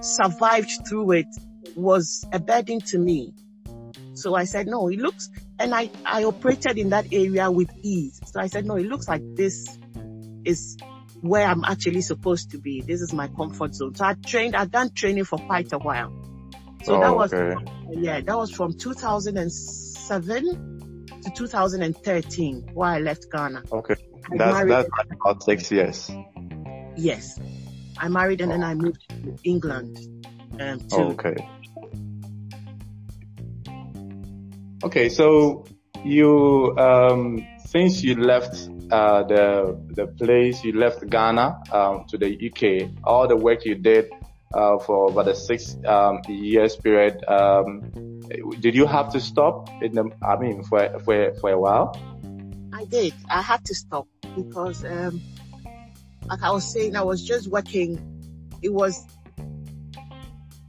survived 0.00 0.70
through 0.88 1.12
it 1.12 1.26
was 1.76 2.26
a 2.32 2.38
burden 2.38 2.80
to 2.80 2.98
me. 2.98 3.34
So 4.14 4.34
I 4.34 4.44
said, 4.44 4.66
no, 4.66 4.88
it 4.88 4.98
looks, 4.98 5.30
and 5.58 5.74
I, 5.74 5.90
I 6.04 6.24
operated 6.24 6.76
in 6.76 6.90
that 6.90 7.12
area 7.12 7.50
with 7.50 7.70
ease. 7.82 8.20
So 8.26 8.40
I 8.40 8.48
said, 8.48 8.66
no, 8.66 8.76
it 8.76 8.86
looks 8.86 9.08
like 9.08 9.22
this 9.36 9.78
is 10.44 10.76
where 11.20 11.46
I'm 11.46 11.64
actually 11.64 12.00
supposed 12.00 12.50
to 12.50 12.58
be. 12.58 12.80
This 12.80 13.00
is 13.00 13.12
my 13.12 13.28
comfort 13.28 13.74
zone. 13.74 13.94
So 13.94 14.04
I 14.04 14.14
trained, 14.14 14.56
I've 14.56 14.70
done 14.70 14.90
training 14.90 15.24
for 15.24 15.38
quite 15.38 15.72
a 15.72 15.78
while. 15.78 16.12
So 16.84 16.98
that 17.00 17.10
Oh, 17.10 17.14
was 17.14 17.32
okay. 17.32 17.64
yeah, 17.92 18.20
that 18.20 18.36
was 18.36 18.50
from 18.52 18.72
2007 18.74 20.44
to 21.22 21.30
to 21.30 21.30
2013 21.30 22.70
where 22.74 22.88
I 22.90 22.98
left 23.00 23.26
Ghana. 23.30 23.64
Okay. 23.72 23.96
That's, 24.36 24.68
that's 24.68 24.88
about 25.10 25.42
six 25.42 25.70
years. 25.70 26.10
Yes. 26.96 27.38
I 27.98 28.08
married 28.08 28.40
and 28.40 28.52
then 28.52 28.62
I 28.62 28.74
moved 28.74 29.08
to 29.08 29.36
England. 29.44 29.98
Um, 30.58 30.78
to 30.88 30.96
okay. 30.96 31.48
Okay, 34.84 35.08
so 35.08 35.64
you 36.04 36.76
um, 36.78 37.46
since 37.66 38.02
you 38.02 38.14
left 38.14 38.54
uh, 38.90 39.22
the 39.24 39.78
the 39.94 40.06
place, 40.06 40.64
you 40.64 40.72
left 40.78 41.08
Ghana 41.08 41.62
um, 41.72 42.04
to 42.08 42.18
the 42.18 42.30
UK. 42.30 42.90
All 43.04 43.26
the 43.26 43.36
work 43.36 43.64
you 43.64 43.74
did 43.74 44.10
uh, 44.54 44.78
for 44.78 45.10
about 45.10 45.28
a 45.28 45.34
six 45.34 45.76
um, 45.86 46.20
years 46.28 46.76
period. 46.76 47.24
Um, 47.28 47.90
did 48.60 48.74
you 48.74 48.86
have 48.86 49.12
to 49.12 49.20
stop 49.20 49.68
in 49.82 49.92
the? 49.92 50.10
I 50.22 50.38
mean, 50.38 50.62
for 50.62 50.98
for 51.00 51.34
for 51.40 51.50
a 51.50 51.58
while. 51.58 51.94
I 52.72 52.84
did. 52.84 53.12
I 53.28 53.42
had 53.42 53.64
to 53.66 53.74
stop 53.74 54.06
because, 54.36 54.84
um, 54.84 55.20
like 56.26 56.42
I 56.42 56.50
was 56.50 56.70
saying, 56.70 56.96
I 56.96 57.02
was 57.02 57.24
just 57.24 57.48
working. 57.48 58.14
It 58.62 58.72
was 58.72 59.06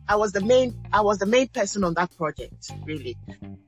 I 0.09 0.15
was 0.15 0.31
the 0.31 0.41
main, 0.41 0.73
I 0.91 1.01
was 1.01 1.19
the 1.19 1.27
main 1.27 1.49
person 1.49 1.83
on 1.83 1.93
that 1.93 2.17
project, 2.17 2.71
really. 2.83 3.15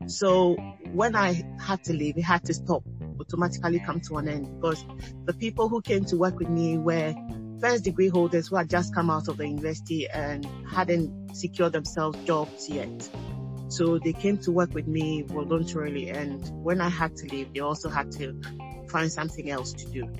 So 0.07 0.55
when 0.91 1.15
I 1.15 1.43
had 1.63 1.83
to 1.83 1.93
leave, 1.93 2.17
it 2.17 2.23
had 2.23 2.43
to 2.45 2.53
stop, 2.55 2.83
automatically 3.19 3.79
come 3.79 4.01
to 4.01 4.17
an 4.17 4.27
end 4.27 4.55
because 4.55 4.83
the 5.25 5.33
people 5.33 5.69
who 5.69 5.83
came 5.83 6.03
to 6.05 6.17
work 6.17 6.39
with 6.39 6.49
me 6.49 6.79
were 6.79 7.13
first 7.59 7.83
degree 7.83 8.07
holders 8.07 8.47
who 8.47 8.55
had 8.55 8.71
just 8.71 8.91
come 8.95 9.11
out 9.11 9.27
of 9.27 9.37
the 9.37 9.47
university 9.47 10.09
and 10.09 10.47
hadn't 10.67 11.35
secured 11.35 11.73
themselves 11.73 12.17
jobs 12.25 12.67
yet. 12.67 13.09
So 13.67 13.99
they 13.99 14.13
came 14.13 14.39
to 14.39 14.51
work 14.51 14.73
with 14.73 14.87
me 14.87 15.21
voluntarily 15.21 16.09
and 16.09 16.43
when 16.63 16.81
I 16.81 16.89
had 16.89 17.15
to 17.17 17.27
leave, 17.27 17.53
they 17.53 17.59
also 17.59 17.87
had 17.87 18.11
to 18.13 18.41
find 18.89 19.11
something 19.11 19.51
else 19.51 19.73
to 19.73 19.85
do. 19.85 20.11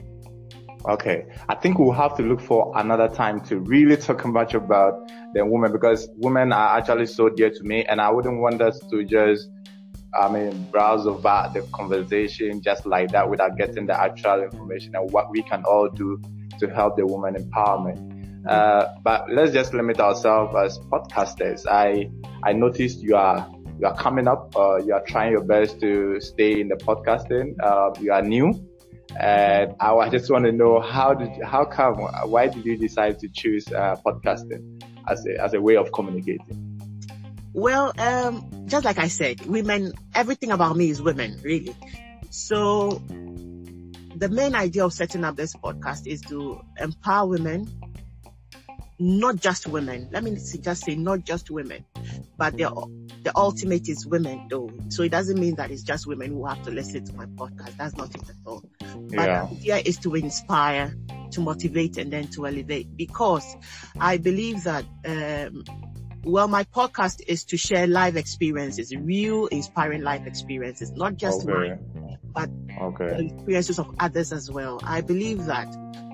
Okay. 0.85 1.25
I 1.47 1.55
think 1.55 1.77
we'll 1.77 1.91
have 1.91 2.17
to 2.17 2.23
look 2.23 2.41
for 2.41 2.71
another 2.75 3.07
time 3.07 3.41
to 3.45 3.59
really 3.59 3.97
talk 3.97 4.25
much 4.25 4.53
about 4.53 5.11
the 5.33 5.45
women 5.45 5.71
because 5.71 6.09
women 6.17 6.51
are 6.51 6.77
actually 6.77 7.05
so 7.05 7.29
dear 7.29 7.51
to 7.51 7.63
me 7.63 7.85
and 7.85 8.01
I 8.01 8.09
wouldn't 8.09 8.39
want 8.39 8.61
us 8.61 8.79
to 8.89 9.03
just, 9.03 9.47
I 10.19 10.29
mean, 10.29 10.69
browse 10.71 11.05
over 11.05 11.51
the 11.53 11.61
conversation 11.71 12.61
just 12.63 12.85
like 12.85 13.11
that 13.11 13.29
without 13.29 13.57
getting 13.57 13.85
the 13.85 13.99
actual 13.99 14.41
information 14.41 14.95
and 14.95 15.11
what 15.11 15.29
we 15.29 15.43
can 15.43 15.63
all 15.65 15.87
do 15.89 16.19
to 16.59 16.67
help 16.67 16.97
the 16.97 17.05
woman 17.05 17.35
empowerment. 17.35 18.47
Uh, 18.47 18.87
but 19.03 19.31
let's 19.31 19.53
just 19.53 19.75
limit 19.75 19.99
ourselves 19.99 20.55
as 20.55 20.79
podcasters. 20.91 21.67
I, 21.67 22.09
I 22.43 22.53
noticed 22.53 23.03
you 23.03 23.15
are, 23.15 23.47
you 23.79 23.85
are 23.85 23.95
coming 23.95 24.27
up, 24.27 24.55
uh, 24.55 24.77
you 24.77 24.93
are 24.95 25.03
trying 25.07 25.33
your 25.33 25.43
best 25.43 25.79
to 25.81 26.19
stay 26.19 26.59
in 26.59 26.69
the 26.69 26.75
podcasting. 26.75 27.53
Uh, 27.61 27.91
you 28.01 28.11
are 28.11 28.23
new 28.23 28.67
and 29.19 29.75
I 29.79 30.09
just 30.09 30.31
want 30.31 30.45
to 30.45 30.51
know 30.51 30.79
how 30.79 31.13
did 31.13 31.29
how 31.43 31.65
come 31.65 31.95
why 32.29 32.47
did 32.47 32.65
you 32.65 32.77
decide 32.77 33.19
to 33.19 33.27
choose 33.27 33.67
uh, 33.71 33.95
podcasting 34.05 34.81
as 35.07 35.25
a 35.25 35.41
as 35.41 35.53
a 35.53 35.61
way 35.61 35.75
of 35.75 35.91
communicating? 35.91 36.67
Well, 37.53 37.91
um, 37.97 38.49
just 38.67 38.85
like 38.85 38.97
I 38.97 39.07
said, 39.07 39.45
women. 39.45 39.93
Everything 40.15 40.51
about 40.51 40.77
me 40.77 40.89
is 40.89 41.01
women, 41.01 41.39
really. 41.43 41.75
So 42.29 43.01
the 44.15 44.29
main 44.29 44.55
idea 44.55 44.85
of 44.85 44.93
setting 44.93 45.23
up 45.23 45.35
this 45.35 45.55
podcast 45.55 46.07
is 46.07 46.21
to 46.21 46.61
empower 46.79 47.27
women, 47.27 47.67
not 48.99 49.35
just 49.37 49.67
women. 49.67 50.07
Let 50.11 50.23
me 50.23 50.37
just 50.61 50.85
say 50.85 50.95
not 50.95 51.25
just 51.25 51.51
women, 51.51 51.83
but 52.37 52.57
the 52.57 52.69
the 53.23 53.31
ultimate 53.35 53.87
is 53.87 54.05
women 54.05 54.47
though. 54.49 54.71
So 54.89 55.03
it 55.03 55.09
doesn't 55.09 55.39
mean 55.39 55.55
that 55.55 55.71
it's 55.71 55.83
just 55.83 56.07
women 56.07 56.31
who 56.31 56.45
have 56.45 56.63
to 56.63 56.71
listen 56.71 57.05
to 57.05 57.13
my 57.13 57.25
podcast. 57.25 57.77
That's 57.77 57.95
not 57.95 58.13
it 58.15 58.29
at 58.29 58.35
all. 58.45 58.63
But 58.79 59.11
yeah. 59.13 59.47
the 59.49 59.55
idea 59.55 59.77
is 59.77 59.97
to 59.99 60.15
inspire, 60.15 60.95
to 61.31 61.41
motivate, 61.41 61.97
and 61.97 62.11
then 62.11 62.27
to 62.29 62.47
elevate. 62.47 62.95
Because 62.95 63.45
I 63.99 64.17
believe 64.17 64.63
that, 64.63 64.85
um, 65.05 65.63
well, 66.23 66.47
my 66.47 66.63
podcast 66.63 67.21
is 67.27 67.45
to 67.45 67.57
share 67.57 67.87
life 67.87 68.15
experiences, 68.15 68.95
real 68.95 69.47
inspiring 69.47 70.01
life 70.01 70.25
experiences, 70.25 70.91
not 70.91 71.17
just 71.17 71.47
okay. 71.47 71.53
mine, 71.53 72.17
but 72.33 72.49
okay. 72.81 73.25
experiences 73.25 73.79
of 73.79 73.93
others 73.99 74.31
as 74.31 74.49
well. 74.49 74.79
I 74.83 75.01
believe 75.01 75.45
that 75.45 75.67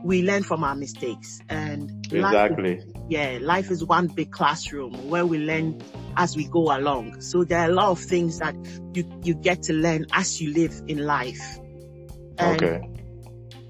we 0.03 0.23
learn 0.23 0.43
from 0.43 0.63
our 0.63 0.75
mistakes 0.75 1.39
and 1.49 2.05
exactly. 2.11 2.77
Life, 2.77 2.96
yeah, 3.09 3.39
life 3.41 3.71
is 3.71 3.83
one 3.83 4.07
big 4.07 4.31
classroom 4.31 5.09
where 5.09 5.25
we 5.25 5.37
learn 5.37 5.81
as 6.17 6.35
we 6.35 6.45
go 6.45 6.75
along. 6.77 7.21
So 7.21 7.43
there 7.43 7.59
are 7.59 7.69
a 7.69 7.73
lot 7.73 7.89
of 7.89 7.99
things 7.99 8.39
that 8.39 8.55
you, 8.93 9.09
you 9.23 9.33
get 9.33 9.63
to 9.63 9.73
learn 9.73 10.05
as 10.11 10.41
you 10.41 10.53
live 10.53 10.81
in 10.87 11.05
life. 11.05 11.59
And 12.37 12.63
okay. 12.63 12.89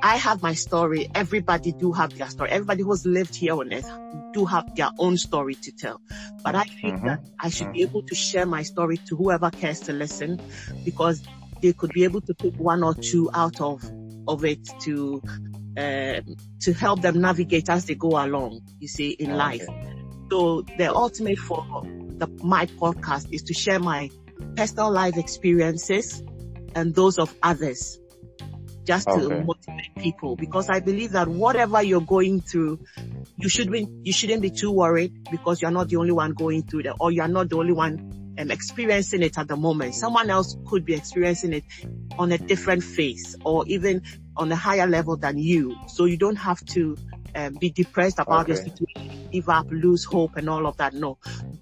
I 0.01 0.17
have 0.17 0.41
my 0.41 0.53
story. 0.53 1.09
Everybody 1.15 1.71
do 1.71 1.91
have 1.91 2.17
their 2.17 2.29
story. 2.29 2.49
Everybody 2.49 2.83
who's 2.83 3.05
lived 3.05 3.35
here 3.35 3.53
on 3.53 3.73
earth 3.73 3.91
do 4.33 4.45
have 4.45 4.75
their 4.75 4.89
own 4.99 5.17
story 5.17 5.55
to 5.55 5.71
tell. 5.71 6.01
But 6.43 6.55
I 6.55 6.63
think 6.63 6.97
mm-hmm. 6.97 7.07
that 7.07 7.19
I 7.39 7.49
should 7.49 7.73
be 7.73 7.81
able 7.81 8.03
to 8.03 8.15
share 8.15 8.45
my 8.45 8.63
story 8.63 8.97
to 9.07 9.15
whoever 9.15 9.49
cares 9.49 9.79
to 9.81 9.93
listen 9.93 10.39
because 10.83 11.23
they 11.61 11.73
could 11.73 11.91
be 11.93 12.03
able 12.03 12.21
to 12.21 12.33
pick 12.33 12.55
one 12.55 12.83
or 12.83 12.93
two 12.93 13.29
out 13.33 13.59
of, 13.59 13.83
of 14.27 14.45
it 14.45 14.67
to, 14.81 15.21
uh, 15.77 16.21
to 16.61 16.73
help 16.73 17.01
them 17.01 17.21
navigate 17.21 17.69
as 17.69 17.85
they 17.85 17.95
go 17.95 18.09
along, 18.09 18.61
you 18.79 18.87
see, 18.87 19.11
in 19.11 19.27
okay. 19.27 19.37
life. 19.37 19.65
So 20.31 20.63
the 20.77 20.93
ultimate 20.93 21.37
for 21.37 21.63
the, 22.17 22.27
my 22.43 22.65
podcast 22.65 23.31
is 23.31 23.43
to 23.43 23.53
share 23.53 23.79
my 23.79 24.09
personal 24.55 24.91
life 24.91 25.17
experiences 25.17 26.23
and 26.75 26.93
those 26.93 27.19
of 27.19 27.33
others 27.43 27.99
just 28.83 29.07
okay. 29.07 29.21
to 29.21 29.43
motivate 29.43 29.95
people 29.97 30.35
because 30.35 30.69
I 30.69 30.79
believe 30.79 31.11
that 31.11 31.27
whatever 31.27 31.83
you're 31.83 32.01
going 32.01 32.41
through, 32.41 32.79
you 33.35 33.49
shouldn't, 33.49 34.05
you 34.05 34.13
shouldn't 34.13 34.41
be 34.41 34.49
too 34.49 34.71
worried 34.71 35.29
because 35.29 35.61
you're 35.61 35.71
not 35.71 35.89
the 35.89 35.97
only 35.97 36.13
one 36.13 36.33
going 36.33 36.63
through 36.63 36.83
that 36.83 36.95
or 36.99 37.11
you're 37.11 37.27
not 37.27 37.49
the 37.49 37.57
only 37.57 37.73
one 37.73 38.35
um, 38.39 38.49
experiencing 38.49 39.23
it 39.23 39.37
at 39.37 39.47
the 39.47 39.57
moment. 39.57 39.93
Someone 39.93 40.29
else 40.29 40.57
could 40.65 40.85
be 40.85 40.93
experiencing 40.93 41.53
it 41.53 41.63
on 42.17 42.31
a 42.31 42.37
different 42.37 42.83
phase 42.83 43.35
or 43.43 43.65
even 43.67 44.01
on 44.37 44.51
a 44.51 44.55
higher 44.55 44.87
level 44.87 45.17
than 45.17 45.37
you. 45.37 45.75
So 45.87 46.05
you 46.05 46.17
don't 46.17 46.35
have 46.35 46.63
to 46.67 46.97
um, 47.35 47.53
be 47.55 47.69
depressed 47.69 48.19
about 48.19 48.49
okay. 48.49 48.53
your 48.53 48.63
situation, 48.63 49.29
give 49.31 49.49
up, 49.49 49.67
lose 49.69 50.03
hope 50.03 50.35
and 50.37 50.49
all 50.49 50.65
of 50.65 50.77
that. 50.77 50.93
No, 50.93 51.17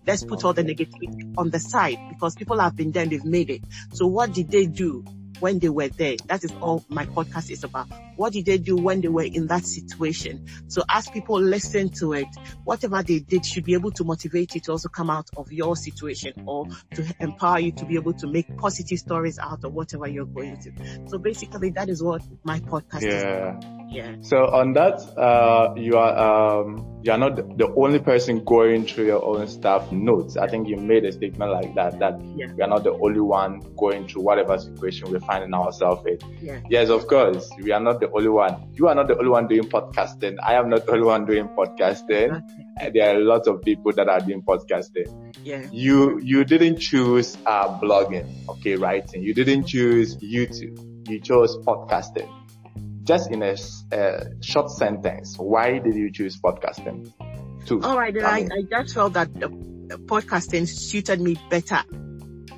let's 0.05 0.23
put 0.23 0.43
all 0.45 0.53
the 0.53 0.63
negativity 0.63 1.33
on 1.37 1.49
the 1.49 1.59
side 1.59 1.97
because 2.09 2.35
people 2.35 2.59
have 2.59 2.75
been 2.75 2.91
there, 2.91 3.03
and 3.03 3.11
they've 3.11 3.25
made 3.25 3.49
it. 3.49 3.61
So 3.93 4.07
what 4.07 4.33
did 4.33 4.49
they 4.51 4.65
do? 4.65 5.03
When 5.39 5.59
they 5.59 5.69
were 5.69 5.87
there. 5.89 6.17
That 6.27 6.43
is 6.43 6.51
all 6.61 6.83
my 6.89 7.05
podcast 7.05 7.49
is 7.51 7.63
about. 7.63 7.87
What 8.15 8.33
did 8.33 8.45
they 8.45 8.57
do 8.57 8.75
when 8.75 9.01
they 9.01 9.07
were 9.07 9.23
in 9.23 9.47
that 9.47 9.65
situation? 9.65 10.47
So 10.67 10.83
as 10.89 11.09
people 11.09 11.39
listen 11.39 11.89
to 11.99 12.13
it, 12.13 12.27
whatever 12.63 13.03
they 13.03 13.19
did 13.19 13.45
should 13.45 13.65
be 13.65 13.73
able 13.73 13.91
to 13.91 14.03
motivate 14.03 14.55
you 14.55 14.61
to 14.61 14.71
also 14.71 14.89
come 14.89 15.09
out 15.09 15.29
of 15.37 15.51
your 15.51 15.75
situation 15.75 16.43
or 16.45 16.67
to 16.93 17.15
empower 17.19 17.59
you 17.59 17.71
to 17.73 17.85
be 17.85 17.95
able 17.95 18.13
to 18.13 18.27
make 18.27 18.55
positive 18.57 18.99
stories 18.99 19.37
out 19.39 19.63
of 19.63 19.73
whatever 19.73 20.07
you're 20.07 20.25
going 20.25 20.57
through. 20.61 21.07
So 21.07 21.17
basically 21.17 21.71
that 21.71 21.89
is 21.89 22.01
what 22.01 22.21
my 22.43 22.59
podcast 22.59 23.01
yeah. 23.01 23.09
is. 23.09 23.23
About. 23.23 23.63
Yeah. 23.89 24.15
So 24.21 24.37
on 24.37 24.73
that, 24.73 25.01
uh, 25.17 25.73
you 25.75 25.97
are, 25.97 26.63
um, 26.63 26.94
you 27.05 27.11
are 27.11 27.19
not 27.19 27.35
the 27.35 27.71
only 27.77 27.99
person 27.99 28.43
going 28.43 28.83
through 28.83 29.05
your 29.05 29.23
own 29.23 29.47
stuff 29.47 29.91
notes. 29.91 30.37
I 30.37 30.47
think 30.47 30.67
you 30.67 30.75
made 30.75 31.05
a 31.05 31.11
statement 31.11 31.51
like 31.51 31.75
that, 31.75 31.99
that 31.99 32.19
yeah. 32.35 32.51
we 32.51 32.63
are 32.63 32.67
not 32.67 32.83
the 32.83 32.93
only 32.93 33.19
one 33.19 33.61
going 33.77 34.07
through 34.07 34.23
whatever 34.23 34.57
situation 34.57 35.11
we're 35.11 35.19
finding 35.19 35.53
ourselves 35.53 36.03
in. 36.07 36.17
Yeah. 36.41 36.61
Yes, 36.67 36.89
of 36.89 37.05
course, 37.05 37.47
we 37.61 37.71
are 37.71 37.79
not 37.79 37.99
the 37.99 38.09
only 38.09 38.29
one. 38.29 38.71
You 38.73 38.87
are 38.87 38.95
not 38.95 39.07
the 39.07 39.19
only 39.19 39.29
one 39.29 39.47
doing 39.47 39.69
podcasting. 39.69 40.37
I 40.41 40.55
am 40.55 40.67
not 40.67 40.87
the 40.87 40.93
only 40.93 41.05
one 41.05 41.27
doing 41.27 41.47
podcasting. 41.49 42.41
Okay. 42.81 42.89
There 42.91 43.15
are 43.15 43.19
lots 43.19 43.47
of 43.47 43.61
people 43.61 43.91
that 43.93 44.09
are 44.09 44.21
doing 44.21 44.41
podcasting. 44.41 45.35
Yeah. 45.43 45.67
You, 45.71 46.19
you 46.23 46.43
didn't 46.43 46.79
choose, 46.79 47.37
uh, 47.45 47.79
blogging, 47.79 48.27
okay, 48.49 48.77
writing. 48.77 49.21
You 49.21 49.35
didn't 49.35 49.67
choose 49.67 50.17
YouTube. 50.17 51.07
You 51.07 51.19
chose 51.19 51.55
podcasting 51.57 52.31
just 53.05 53.31
in 53.31 53.41
a, 53.43 53.55
a 53.91 54.25
short 54.41 54.69
sentence, 54.71 55.37
why 55.37 55.79
did 55.79 55.95
you 55.95 56.11
choose 56.11 56.39
podcasting? 56.41 57.11
To, 57.67 57.81
All 57.81 57.97
right, 57.97 58.15
I, 58.17 58.39
I, 58.39 58.49
I 58.57 58.61
just 58.69 58.95
felt 58.95 59.13
that 59.13 59.33
the 59.33 59.47
podcasting 60.05 60.67
suited 60.67 61.21
me 61.21 61.37
better 61.49 61.81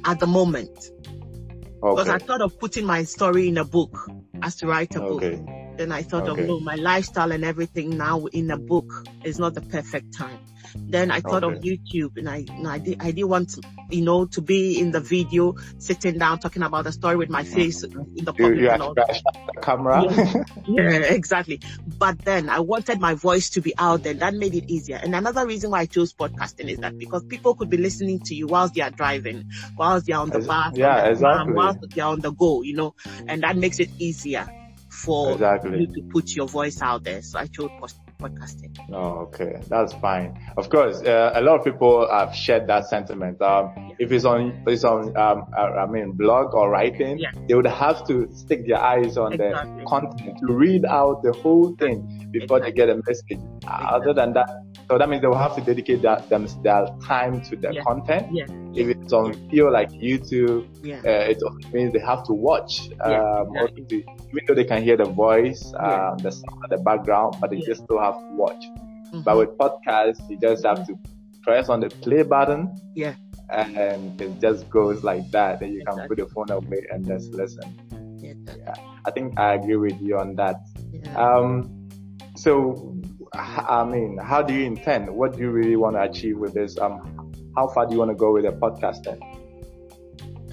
at 0.06 0.20
the 0.20 0.28
moment. 0.28 0.70
Okay. 0.70 1.80
Because 1.82 2.10
I 2.10 2.18
thought 2.18 2.42
of 2.42 2.60
putting 2.60 2.86
my 2.86 3.04
story 3.04 3.50
in 3.50 3.58
a 3.58 3.66
book 3.66 4.10
as 4.42 4.56
to 4.58 4.68
write 4.68 4.96
a 4.96 5.04
okay. 5.04 5.36
book. 5.36 5.78
Then 5.78 5.92
I 5.92 6.02
thought 6.02 6.28
okay. 6.28 6.42
of, 6.42 6.48
no, 6.48 6.60
my 6.60 6.76
lifestyle 6.76 7.32
and 7.32 7.46
everything 7.46 7.98
now 7.98 8.26
in 8.26 8.50
a 8.50 8.58
book 8.58 8.92
is 9.24 9.38
not 9.38 9.54
the 9.54 9.62
perfect 9.62 10.18
time. 10.18 10.40
Then 10.76 11.12
I 11.12 11.22
thought 11.22 11.44
okay. 11.44 11.58
of 11.58 11.64
YouTube 11.64 12.18
and 12.18 12.30
I, 12.30 12.46
I, 12.66 12.80
did, 12.80 13.02
I 13.02 13.12
didn't 13.12 13.30
want, 13.30 13.56
you 13.90 14.02
know, 14.02 14.26
to 14.28 14.42
be 14.42 14.80
in 14.80 14.92
the 14.92 15.00
video, 15.00 15.56
sitting 15.78 16.18
down, 16.18 16.40
talking 16.40 16.64
about 16.64 16.84
the 16.84 16.92
story 16.92 17.16
with 17.16 17.30
my 17.30 17.44
mm. 17.44 17.54
face 17.54 17.84
in 17.84 17.92
the 18.16 18.34
public. 18.34 18.58
You, 18.58 18.64
you 18.64 18.70
and 18.70 18.82
the 18.82 19.22
camera. 19.62 20.04
Yeah. 20.10 20.44
yeah, 20.68 20.90
exactly. 21.04 21.62
But 21.98 22.20
then 22.20 22.50
I 22.50 22.60
wanted 22.60 23.00
my 23.00 23.14
voice 23.14 23.52
to 23.52 23.62
be 23.62 23.74
out 23.78 24.04
there. 24.04 24.14
That 24.14 24.34
made 24.34 24.56
it 24.56 24.70
easier. 24.70 25.00
And 25.02 25.16
another 25.16 25.46
reason 25.46 25.72
why 25.72 25.82
I 25.82 25.86
chose 25.86 26.14
podcasting 26.14 26.70
is 26.70 26.80
that 26.80 26.98
because 26.98 27.24
people 27.26 27.56
could 27.56 27.70
be 27.70 27.78
listening 27.78 28.20
to 28.22 28.36
you 28.36 28.48
whilst 28.48 28.74
they 28.74 28.82
are 28.82 28.92
driving, 28.92 29.50
whilst 29.78 30.06
they 30.06 30.14
are 30.14 30.22
on 30.22 30.30
the 30.30 30.40
bus, 30.40 30.78
yeah, 30.78 31.06
exactly. 31.06 31.54
whilst 31.54 31.80
they 31.90 32.02
are 32.02 32.12
on 32.12 32.22
the 32.22 32.32
go, 32.32 32.62
you 32.62 32.76
know, 32.76 32.96
and 33.28 33.44
that 33.44 33.58
makes 33.58 33.80
it 33.80 33.90
easier 33.98 34.48
for 34.90 35.34
exactly. 35.34 35.82
you 35.82 35.88
to 35.88 36.02
put 36.10 36.36
your 36.36 36.48
voice 36.48 36.82
out 36.82 37.04
there. 37.04 37.22
So 37.22 37.40
I 37.40 37.48
chose 37.48 37.70
podcasting. 38.18 38.76
Oh, 38.92 39.28
okay. 39.28 39.62
That's 39.68 39.94
fine. 39.94 40.40
Of 40.58 40.70
course, 40.70 41.02
uh, 41.02 41.32
a 41.36 41.42
lot 41.42 41.60
of 41.60 41.66
people 41.66 42.08
have 42.10 42.36
shared 42.36 42.68
that 42.68 42.88
sentiment. 42.88 43.42
Um. 43.42 43.87
If 44.00 44.12
it's 44.12 44.26
on, 44.26 44.64
it's 44.68 44.84
on, 44.84 45.16
um, 45.18 45.46
uh, 45.58 45.62
I 45.62 45.86
mean, 45.88 46.12
blog 46.12 46.54
or 46.54 46.70
writing, 46.70 47.18
yeah. 47.20 47.32
they 47.48 47.56
would 47.56 47.66
have 47.66 48.08
to 48.08 48.28
stick 48.34 48.68
their 48.68 48.80
eyes 48.80 49.18
on 49.18 49.34
exactly. 49.34 49.80
the 49.80 49.86
content 49.86 50.38
to 50.40 50.54
read 50.54 50.86
out 50.86 51.24
the 51.24 51.34
whole 51.34 51.76
thing 51.76 52.30
before 52.32 52.58
exactly. 52.58 52.72
they 52.72 52.76
get 52.76 52.90
a 52.90 53.02
message. 53.08 53.40
Exactly. 53.62 53.88
Other 53.90 54.14
than 54.14 54.34
that, 54.34 54.50
so 54.88 54.98
that 54.98 55.10
means 55.10 55.22
they 55.22 55.28
will 55.28 55.38
have 55.38 55.56
to 55.56 55.62
dedicate 55.62 56.02
that, 56.04 56.30
them, 56.30 56.48
their 56.64 56.88
time 57.04 57.42
to 57.42 57.56
the 57.56 57.74
yeah. 57.74 57.84
content. 57.84 58.28
Yeah. 58.32 58.46
If 58.76 58.88
it's 58.88 59.12
on 59.14 59.34
video 59.34 59.70
like 59.70 59.90
YouTube, 59.90 60.68
yeah. 60.84 61.00
uh, 61.00 61.32
it 61.32 61.42
means 61.74 61.94
they 61.94 62.00
have 62.00 62.24
to 62.26 62.34
watch, 62.34 62.90
um, 63.02 63.54
yeah. 63.54 63.68
to, 63.68 63.96
even 63.96 64.46
though 64.48 64.54
they 64.54 64.66
can 64.66 64.84
hear 64.84 64.98
the 64.98 65.06
voice, 65.06 65.74
um, 65.80 66.18
the 66.20 66.32
sound, 66.32 66.64
the 66.70 66.78
background, 66.78 67.36
but 67.42 67.50
they 67.50 67.60
just 67.62 67.84
still 67.84 68.00
have 68.00 68.16
to 68.16 68.28
watch. 68.32 68.64
Mm-hmm. 68.64 69.22
But 69.22 69.38
with 69.38 69.58
podcasts, 69.58 70.30
you 70.30 70.38
just 70.40 70.66
have 70.66 70.86
to 70.88 70.96
press 71.42 71.70
on 71.70 71.80
the 71.80 71.90
play 71.90 72.24
button. 72.24 72.76
Yeah. 72.94 73.16
And 73.50 74.20
it 74.22 74.40
just 74.40 74.70
goes 74.70 75.04
like 75.04 75.30
that. 75.32 75.60
Then 75.60 75.74
you 75.74 75.82
exactly. 75.82 76.02
can 76.02 76.08
put 76.10 76.18
the 76.18 76.34
phone 76.34 76.52
away 76.52 76.86
and 76.92 77.06
just 77.06 77.32
listen. 77.32 78.18
Yeah. 78.20 78.34
yeah. 78.58 78.74
I 79.06 79.12
think 79.12 79.40
I 79.40 79.54
agree 79.54 79.78
with 79.78 80.02
you 80.02 80.18
on 80.18 80.36
that. 80.36 80.58
Yeah. 80.92 81.16
Um, 81.16 81.90
so 82.36 82.98
I 83.34 83.84
mean, 83.84 84.18
how 84.18 84.42
do 84.42 84.54
you 84.54 84.66
intend? 84.66 85.10
What 85.10 85.34
do 85.34 85.40
you 85.40 85.52
really 85.52 85.76
want 85.76 85.96
to 85.96 86.02
achieve 86.02 86.38
with 86.38 86.54
this? 86.54 86.78
Um, 86.78 87.34
how 87.56 87.68
far 87.68 87.86
do 87.86 87.94
you 87.94 88.00
want 88.00 88.12
to 88.12 88.16
go 88.16 88.34
with 88.34 88.44
the 88.44 88.52
podcast 88.52 89.04
then? 89.04 89.20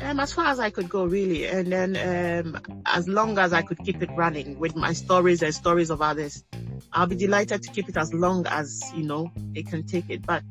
Um, 0.00 0.18
as 0.18 0.32
far 0.32 0.46
as 0.46 0.58
I 0.58 0.70
could 0.70 0.88
go, 0.88 1.04
really, 1.04 1.46
and 1.46 1.72
then 1.72 1.96
um, 1.96 2.80
as 2.86 3.08
long 3.08 3.38
as 3.38 3.52
I 3.52 3.62
could 3.62 3.78
keep 3.78 4.02
it 4.02 4.10
running 4.16 4.58
with 4.58 4.74
my 4.74 4.92
stories 4.92 5.40
and 5.40 5.54
stories 5.54 5.88
of 5.88 6.02
others, 6.02 6.44
I'll 6.92 7.06
be 7.06 7.16
delighted 7.16 7.62
to 7.62 7.70
keep 7.70 7.88
it 7.88 7.96
as 7.96 8.12
long 8.12 8.44
as 8.48 8.82
you 8.94 9.04
know 9.04 9.30
it 9.54 9.68
can 9.68 9.86
take 9.86 10.10
it. 10.10 10.26
But 10.26 10.42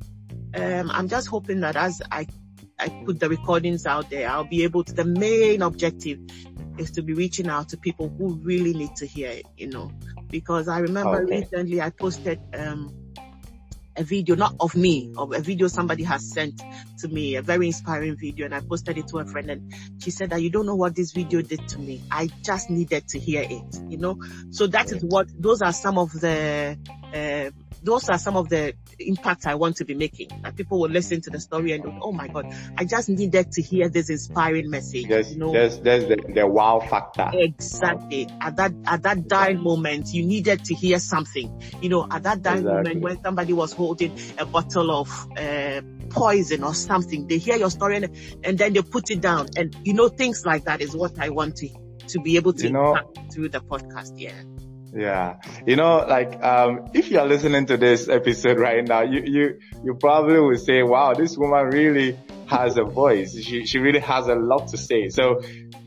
um, 0.56 0.92
I'm 0.92 1.08
just 1.08 1.28
hoping 1.28 1.62
that 1.62 1.76
as 1.76 2.02
I 2.12 2.28
I 2.80 2.90
put 3.06 3.20
the 3.20 3.30
recordings 3.30 3.86
out 3.86 4.10
there, 4.10 4.30
I'll 4.30 4.44
be 4.44 4.64
able 4.64 4.84
to. 4.84 4.94
The 4.94 5.06
main 5.06 5.62
objective 5.62 6.20
is 6.78 6.92
to 6.92 7.02
be 7.04 7.14
reaching 7.14 7.48
out 7.48 7.70
to 7.70 7.78
people 7.78 8.10
who 8.10 8.36
really 8.36 8.74
need 8.74 8.96
to 8.98 9.06
hear 9.06 9.30
it, 9.30 9.46
you 9.58 9.68
know, 9.68 9.92
because 10.30 10.68
I 10.68 10.80
remember 10.80 11.24
okay. 11.24 11.42
recently 11.42 11.82
I 11.82 11.92
posted, 11.92 12.40
um, 12.54 13.04
a 13.96 14.04
video, 14.04 14.36
not 14.36 14.56
of 14.60 14.76
me, 14.76 15.14
of 15.18 15.34
a 15.34 15.40
video 15.40 15.68
somebody 15.68 16.04
has 16.04 16.32
sent 16.32 16.62
to 17.00 17.08
me, 17.08 17.36
a 17.36 17.42
very 17.42 17.68
inspiring 17.68 18.16
video, 18.16 18.46
and 18.46 18.56
I 18.56 18.60
posted 18.62 18.98
it 18.98 19.08
to 19.10 19.20
a 19.20 19.26
friend, 19.26 19.52
and 19.52 19.74
she 20.00 20.12
said 20.12 20.32
that 20.32 20.42
you 20.42 20.50
don't 20.50 20.66
know 20.66 20.76
what 20.76 20.96
this 20.96 21.12
video 21.12 21.42
did 21.42 21.68
to 21.70 21.80
me. 21.80 22.02
I 22.10 22.30
just 22.42 22.70
needed 22.70 23.08
to 23.10 23.20
hear 23.20 23.44
it, 23.44 23.80
you 23.88 23.98
know. 23.98 24.20
So 24.52 24.68
that 24.68 24.92
is 24.92 25.04
what 25.04 25.30
those 25.40 25.62
are 25.62 25.74
some 25.74 25.98
of 25.98 26.12
the 26.12 26.78
uh, 27.14 27.52
those 27.84 28.10
are 28.10 28.18
some 28.18 28.38
of 28.38 28.50
the 28.50 28.74
impacts 29.00 29.46
I 29.46 29.56
want 29.56 29.78
to 29.78 29.86
be 29.86 29.94
making. 29.94 30.30
That 30.44 30.56
people 30.56 30.80
will 30.80 30.90
listen 30.90 31.22
to 31.22 31.30
the 31.30 31.40
story 31.40 31.74
and 31.74 31.84
oh 32.02 32.12
my 32.12 32.28
God, 32.28 32.54
I 32.78 32.86
just 32.86 33.10
needed 33.10 33.52
to 33.54 33.62
hear 33.62 33.90
this 33.90 34.10
inspiring 34.10 34.70
message. 34.70 35.08
There's, 35.08 35.34
you 35.34 35.40
know? 35.40 35.52
there's, 35.52 35.80
there's 35.80 36.08
the, 36.08 36.34
the 36.34 36.48
wow 36.48 36.80
factor. 36.80 37.30
Exactly. 37.34 38.28
At 38.42 38.56
that, 38.58 38.74
at 38.86 39.04
that 39.04 39.28
dying 39.28 39.62
moment, 39.62 40.14
you 40.14 40.26
needed 40.26 40.66
to 40.66 40.74
hear 40.74 41.00
something. 41.00 41.62
You 41.82 41.90
know, 41.90 42.08
at 42.10 42.24
that 42.24 42.42
dying 42.42 42.60
exactly. 42.60 42.84
moment 42.84 43.02
when 43.02 43.24
somebody 43.24 43.54
was 43.54 43.74
holding 43.74 44.18
a 44.38 44.46
bottle 44.46 44.92
of, 44.92 45.28
uh, 45.38 45.82
poison 46.10 46.64
or 46.64 46.74
something, 46.74 47.28
they 47.28 47.38
hear 47.38 47.56
your 47.56 47.70
story 47.70 47.98
and, 47.98 48.16
and 48.44 48.58
then 48.58 48.74
they 48.74 48.82
put 48.82 49.10
it 49.10 49.22
down. 49.22 49.48
And 49.58 49.76
you 49.84 49.94
know, 49.94 50.08
things 50.08 50.46
like 50.46 50.66
that 50.66 50.82
is 50.82 50.96
what 50.96 51.20
I 51.20 51.30
want 51.30 51.58
to, 51.58 51.70
to 52.10 52.22
be 52.22 52.38
able 52.38 52.54
to 52.54 52.64
you 52.64 52.72
know, 52.72 52.98
through 53.32 53.50
the 53.50 53.60
podcast. 53.60 54.14
Yeah. 54.16 54.34
Yeah. 54.96 55.40
You 55.66 55.76
know, 55.76 56.06
like, 56.08 56.42
um, 56.44 56.90
if 56.94 57.10
you're 57.10 57.26
listening 57.26 57.66
to 57.68 57.78
this 57.78 58.08
episode 58.08 58.60
right 58.60 58.86
now, 58.88 59.02
you, 59.02 59.22
you, 59.26 59.60
you 59.84 59.96
probably 59.96 60.40
will 60.40 60.58
say, 60.58 60.84
wow, 60.84 61.14
this 61.14 61.38
woman 61.38 61.66
really 61.68 62.18
has 62.48 62.78
a 62.78 62.84
voice. 62.84 63.36
She, 63.42 63.66
she 63.66 63.80
really 63.80 64.00
has 64.00 64.28
a 64.28 64.36
lot 64.36 64.68
to 64.70 64.78
say. 64.78 65.10
So 65.10 65.42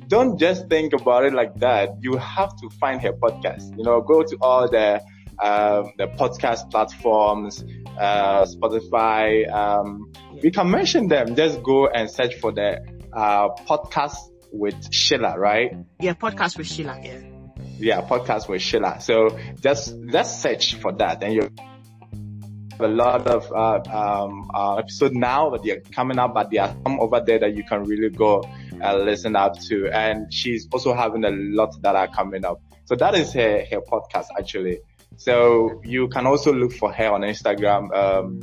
don't 0.09 0.38
just 0.38 0.69
think 0.69 0.92
about 0.92 1.25
it 1.25 1.35
like 1.35 1.55
that. 1.61 1.90
You 2.01 2.16
have 2.16 2.51
to 2.57 2.71
find 2.81 3.01
her 3.03 3.12
podcast. 3.12 3.77
You 3.77 3.85
know, 3.85 4.01
go 4.01 4.23
to 4.23 4.37
all 4.40 4.69
the, 4.69 5.01
um, 5.42 5.92
the 5.99 6.09
podcast 6.19 6.71
platforms, 6.71 7.64
uh, 7.99 8.45
Spotify, 8.45 9.53
um, 9.53 10.12
we 10.42 10.51
can 10.51 10.71
mention 10.71 11.09
them. 11.09 11.37
Just 11.37 11.62
go 11.62 11.87
and 11.87 12.11
search 12.11 12.35
for 12.37 12.53
the, 12.53 12.81
uh, 13.12 13.51
podcast 13.69 14.16
with 14.53 14.92
Sheila, 14.92 15.38
right? 15.38 15.77
Yeah, 16.01 16.14
podcast 16.14 16.59
with 16.59 16.66
Sheila, 16.66 16.99
yeah 17.03 17.36
yeah, 17.79 18.01
podcast 18.03 18.49
with 18.49 18.62
Sheila. 18.62 19.01
So 19.01 19.39
just 19.61 19.95
just 20.11 20.43
search 20.43 20.75
for 20.75 20.93
that, 20.93 21.23
and 21.23 21.35
you 21.35 21.43
have 21.43 22.81
a 22.81 22.89
lot 22.89 23.27
of 23.27 23.53
uh, 23.53 23.81
um, 23.91 24.51
uh, 24.55 24.77
episode 24.77 25.15
now 25.15 25.51
that 25.51 25.62
they're 25.62 25.81
coming 25.81 26.19
up, 26.19 26.35
but 26.35 26.51
there 26.51 26.62
are 26.62 26.77
some 26.83 27.01
over 27.01 27.21
there 27.21 27.39
that 27.39 27.57
you 27.57 27.65
can 27.65 27.85
really 27.85 28.11
go 28.11 28.43
uh, 28.83 28.97
listen 28.97 29.37
up 29.37 29.59
to. 29.69 29.89
And 29.89 30.33
she's 30.33 30.69
also 30.73 30.95
having 30.95 31.25
a 31.25 31.31
lot 31.31 31.75
that 31.83 31.97
are 31.97 32.09
coming 32.09 32.45
up. 32.45 32.61
So 32.85 32.95
that 32.97 33.15
is 33.15 33.33
her 33.33 33.65
her 33.71 33.81
podcast 33.81 34.27
actually. 34.39 34.81
So 35.17 35.81
you 35.85 36.09
can 36.09 36.27
also 36.27 36.53
look 36.53 36.73
for 36.73 36.93
her 36.93 37.12
on 37.12 37.23
Instagram. 37.23 37.95
Um, 37.95 38.41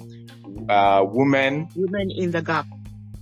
uh, 0.70 1.04
women. 1.06 1.70
Women 1.76 2.12
in 2.12 2.32
the 2.32 2.42
gap 2.42 2.66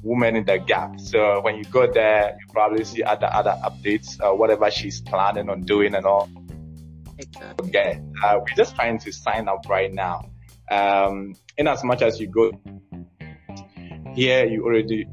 woman 0.02 0.36
in 0.36 0.46
the 0.46 0.58
gap. 0.58 1.00
So 1.00 1.42
when 1.42 1.56
you 1.56 1.64
go 1.66 1.92
there, 1.92 2.38
you 2.40 2.54
probably 2.54 2.84
see 2.84 3.04
other 3.04 3.30
other 3.32 3.58
updates, 3.64 4.20
uh, 4.22 4.36
whatever 4.36 4.70
she's 4.72 5.02
planning 5.02 5.50
on 5.50 5.62
doing 5.62 5.96
and 5.96 6.06
all. 6.06 6.30
Exactly. 7.18 7.70
Okay, 7.70 8.02
uh, 8.24 8.40
we're 8.40 8.56
just 8.56 8.76
trying 8.76 9.00
to 9.00 9.12
sign 9.12 9.48
up 9.48 9.68
right 9.70 9.94
now. 9.94 10.32
Um, 10.70 11.36
in 11.58 11.68
as 11.68 11.84
much 11.84 12.02
as 12.02 12.20
you 12.20 12.28
go 12.28 12.52
here, 14.16 14.46
you 14.46 14.64
already 14.64 15.08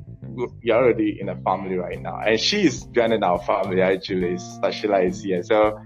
you're 0.62 0.76
already 0.76 1.18
in 1.20 1.28
a 1.28 1.36
family 1.42 1.76
right 1.76 2.00
now, 2.00 2.20
and 2.20 2.40
she's 2.40 2.84
joining 2.84 3.22
our 3.22 3.40
family 3.40 3.82
actually. 3.82 4.36
Sashila 4.36 5.06
is 5.06 5.22
here, 5.22 5.42
so 5.42 5.78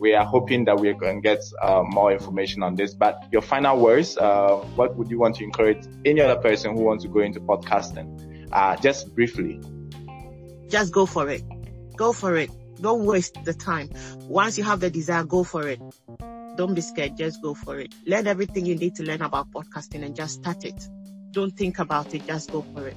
we 0.00 0.14
are 0.14 0.24
hoping 0.24 0.64
that 0.64 0.78
we 0.78 0.94
can 0.94 1.20
get 1.20 1.42
uh, 1.60 1.82
more 1.84 2.12
information 2.12 2.62
on 2.62 2.74
this. 2.74 2.94
But 2.94 3.24
your 3.30 3.42
final 3.42 3.78
words, 3.78 4.16
uh, 4.16 4.56
what 4.76 4.96
would 4.96 5.10
you 5.10 5.18
want 5.18 5.36
to 5.36 5.44
encourage 5.44 5.84
any 6.04 6.20
other 6.20 6.40
person 6.40 6.76
who 6.76 6.82
wants 6.82 7.04
to 7.04 7.10
go 7.10 7.20
into 7.20 7.40
podcasting? 7.40 8.27
Uh, 8.52 8.76
just 8.76 9.14
briefly? 9.14 9.60
Just 10.68 10.92
go 10.92 11.06
for 11.06 11.28
it. 11.28 11.42
Go 11.96 12.12
for 12.12 12.36
it. 12.36 12.50
Don't 12.80 13.04
waste 13.04 13.36
the 13.44 13.54
time. 13.54 13.90
Once 14.28 14.58
you 14.58 14.64
have 14.64 14.80
the 14.80 14.90
desire, 14.90 15.24
go 15.24 15.44
for 15.44 15.66
it. 15.68 15.80
Don't 16.56 16.74
be 16.74 16.80
scared. 16.80 17.16
Just 17.16 17.42
go 17.42 17.54
for 17.54 17.78
it. 17.78 17.94
Learn 18.06 18.26
everything 18.26 18.66
you 18.66 18.74
need 18.74 18.94
to 18.96 19.02
learn 19.02 19.22
about 19.22 19.50
podcasting 19.50 20.04
and 20.04 20.14
just 20.14 20.34
start 20.34 20.64
it. 20.64 20.88
Don't 21.30 21.56
think 21.56 21.78
about 21.78 22.14
it. 22.14 22.26
Just 22.26 22.50
go 22.52 22.62
for 22.74 22.88
it. 22.88 22.96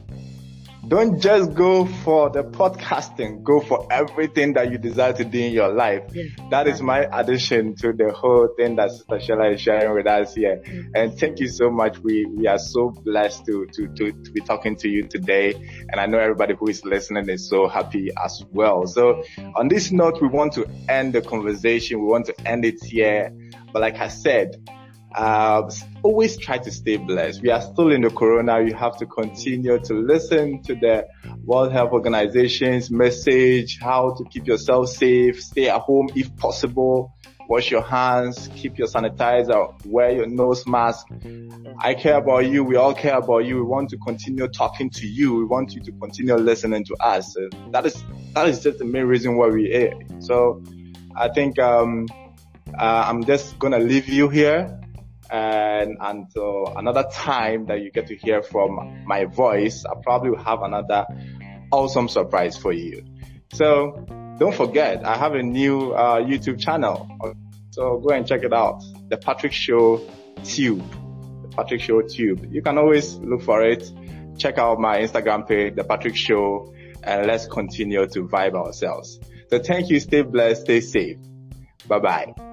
Don't 0.92 1.22
just 1.22 1.54
go 1.54 1.86
for 1.86 2.30
the 2.30 2.44
podcasting. 2.44 3.44
Go 3.44 3.62
for 3.62 3.88
everything 3.90 4.52
that 4.56 4.74
you 4.74 4.78
desire 4.78 5.14
to 5.14 5.24
do 5.24 5.40
in 5.40 5.54
your 5.54 5.70
life. 5.74 6.04
That 6.50 6.68
is 6.68 6.82
my 6.82 7.08
addition 7.14 7.76
to 7.78 7.94
the 7.94 8.12
whole 8.12 8.50
thing 8.58 8.76
that 8.76 8.92
Sister 8.92 9.22
Sheila 9.22 9.52
is 9.52 9.62
sharing 9.62 9.96
with 9.96 10.06
us 10.06 10.36
here. 10.36 10.58
Mm-hmm. 10.58 10.92
And 10.94 11.18
thank 11.18 11.40
you 11.40 11.48
so 11.48 11.70
much. 11.72 11.98
We, 12.00 12.26
we 12.26 12.46
are 12.48 12.60
so 12.60 12.90
blessed 12.90 13.46
to, 13.46 13.68
to, 13.68 13.88
to, 13.88 14.12
to 14.12 14.32
be 14.34 14.42
talking 14.42 14.76
to 14.80 14.90
you 14.90 15.08
today. 15.08 15.54
And 15.90 15.98
I 15.98 16.08
know 16.08 16.18
everybody 16.18 16.56
who 16.60 16.68
is 16.68 16.84
listening 16.84 17.30
is 17.30 17.48
so 17.48 17.70
happy 17.70 18.12
as 18.22 18.44
well. 18.52 18.86
So 18.86 19.24
on 19.56 19.70
this 19.70 19.94
note, 19.94 20.22
we 20.22 20.28
want 20.28 20.52
to 20.56 20.70
end 20.90 21.14
the 21.14 21.22
conversation. 21.22 22.02
We 22.02 22.08
want 22.08 22.26
to 22.26 22.36
end 22.46 22.66
it 22.66 22.84
here. 22.84 23.34
But 23.72 23.82
like 23.82 23.96
I 23.96 24.10
said, 24.10 24.58
uh, 25.14 25.70
always 26.04 26.38
try 26.38 26.58
to 26.58 26.72
stay 26.72 26.98
blessed. 26.98 27.42
We 27.42 27.50
are 27.50 27.62
still 27.62 27.92
in 27.92 28.02
the 28.02 28.10
corona. 28.10 28.62
You 28.62 28.74
have 28.74 28.98
to 28.98 29.06
continue 29.06 29.80
to 29.80 29.94
listen 29.94 30.62
to 30.64 30.76
the 30.76 31.08
World 31.44 31.72
Health 31.72 31.92
Organization's 31.92 32.90
message, 32.90 33.80
how 33.80 34.16
to 34.18 34.24
keep 34.26 34.48
yourself 34.48 34.90
safe, 34.90 35.42
stay 35.42 35.70
at 35.70 35.82
home 35.82 36.10
if 36.16 36.36
possible, 36.38 37.14
wash 37.48 37.72
your 37.72 37.82
hands, 37.82 38.50
keep 38.56 38.78
your 38.78 38.88
sanitizer, 38.88 39.74
wear 39.86 40.12
your 40.12 40.28
nose 40.28 40.66
mask. 40.66 41.08
I 41.78 41.94
care 41.96 42.18
about 42.18 42.46
you. 42.46 42.64
We 42.64 42.78
all 42.78 42.94
care 42.94 43.18
about 43.18 43.40
you. 43.40 43.58
We 43.58 43.64
want 43.64 43.90
to 43.90 43.98
continue 43.98 44.48
talking 44.48 44.90
to 44.92 45.08
you. 45.08 45.36
We 45.36 45.46
want 45.46 45.74
you 45.74 45.82
to 45.82 45.92
continue 45.92 46.36
listening 46.36 46.86
to 46.86 46.96
us. 47.02 47.36
that 47.72 47.86
is, 47.86 48.04
that 48.34 48.48
is 48.48 48.64
just 48.64 48.78
the 48.80 48.86
main 48.86 49.06
reason 49.06 49.36
why 49.36 49.48
we're 49.48 49.68
here. 49.68 49.94
So 50.20 50.64
I 51.16 51.28
think, 51.30 51.60
um, 51.60 52.08
uh, 52.80 53.04
I'm 53.08 53.26
just 53.26 53.60
gonna 53.60 53.80
leave 53.80 54.08
you 54.08 54.30
here 54.30 54.81
And 55.32 55.98
until 56.02 56.74
another 56.76 57.06
time 57.12 57.68
that 57.68 57.82
you 57.82 57.90
get 57.90 58.08
to 58.08 58.18
hear 58.18 58.44
from 58.44 59.06
my 59.06 59.26
voice, 59.26 59.86
I 59.86 59.94
probably 60.04 60.32
will 60.32 60.44
have 60.44 60.62
another 60.62 61.06
awesome 61.72 62.10
surprise 62.10 62.58
for 62.58 62.74
you. 62.74 63.06
So 63.54 64.06
don't 64.40 64.54
forget, 64.54 65.06
I 65.06 65.16
have 65.18 65.36
a 65.36 65.44
new 65.44 65.92
uh, 65.94 66.20
YouTube 66.22 66.60
channel. 66.60 67.08
So 67.72 68.00
go 68.00 68.14
and 68.14 68.28
check 68.28 68.44
it 68.44 68.52
out. 68.52 68.84
The 69.08 69.18
Patrick 69.18 69.54
Show 69.54 70.02
Tube. 70.44 70.84
The 71.44 71.56
Patrick 71.56 71.82
Show 71.82 72.02
Tube. 72.02 72.48
You 72.52 72.62
can 72.62 72.78
always 72.78 73.16
look 73.16 73.44
for 73.44 73.64
it. 73.64 73.90
Check 74.38 74.58
out 74.58 74.80
my 74.80 75.00
Instagram 75.00 75.48
page, 75.48 75.76
The 75.76 75.84
Patrick 75.84 76.16
Show, 76.16 76.74
and 77.04 77.26
let's 77.28 77.48
continue 77.48 78.06
to 78.08 78.28
vibe 78.28 78.56
ourselves. 78.56 79.20
So 79.50 79.60
thank 79.60 79.90
you. 79.90 80.00
Stay 80.00 80.24
blessed. 80.24 80.64
Stay 80.64 80.82
safe. 80.82 81.18
Bye 81.88 82.00
bye. 82.00 82.51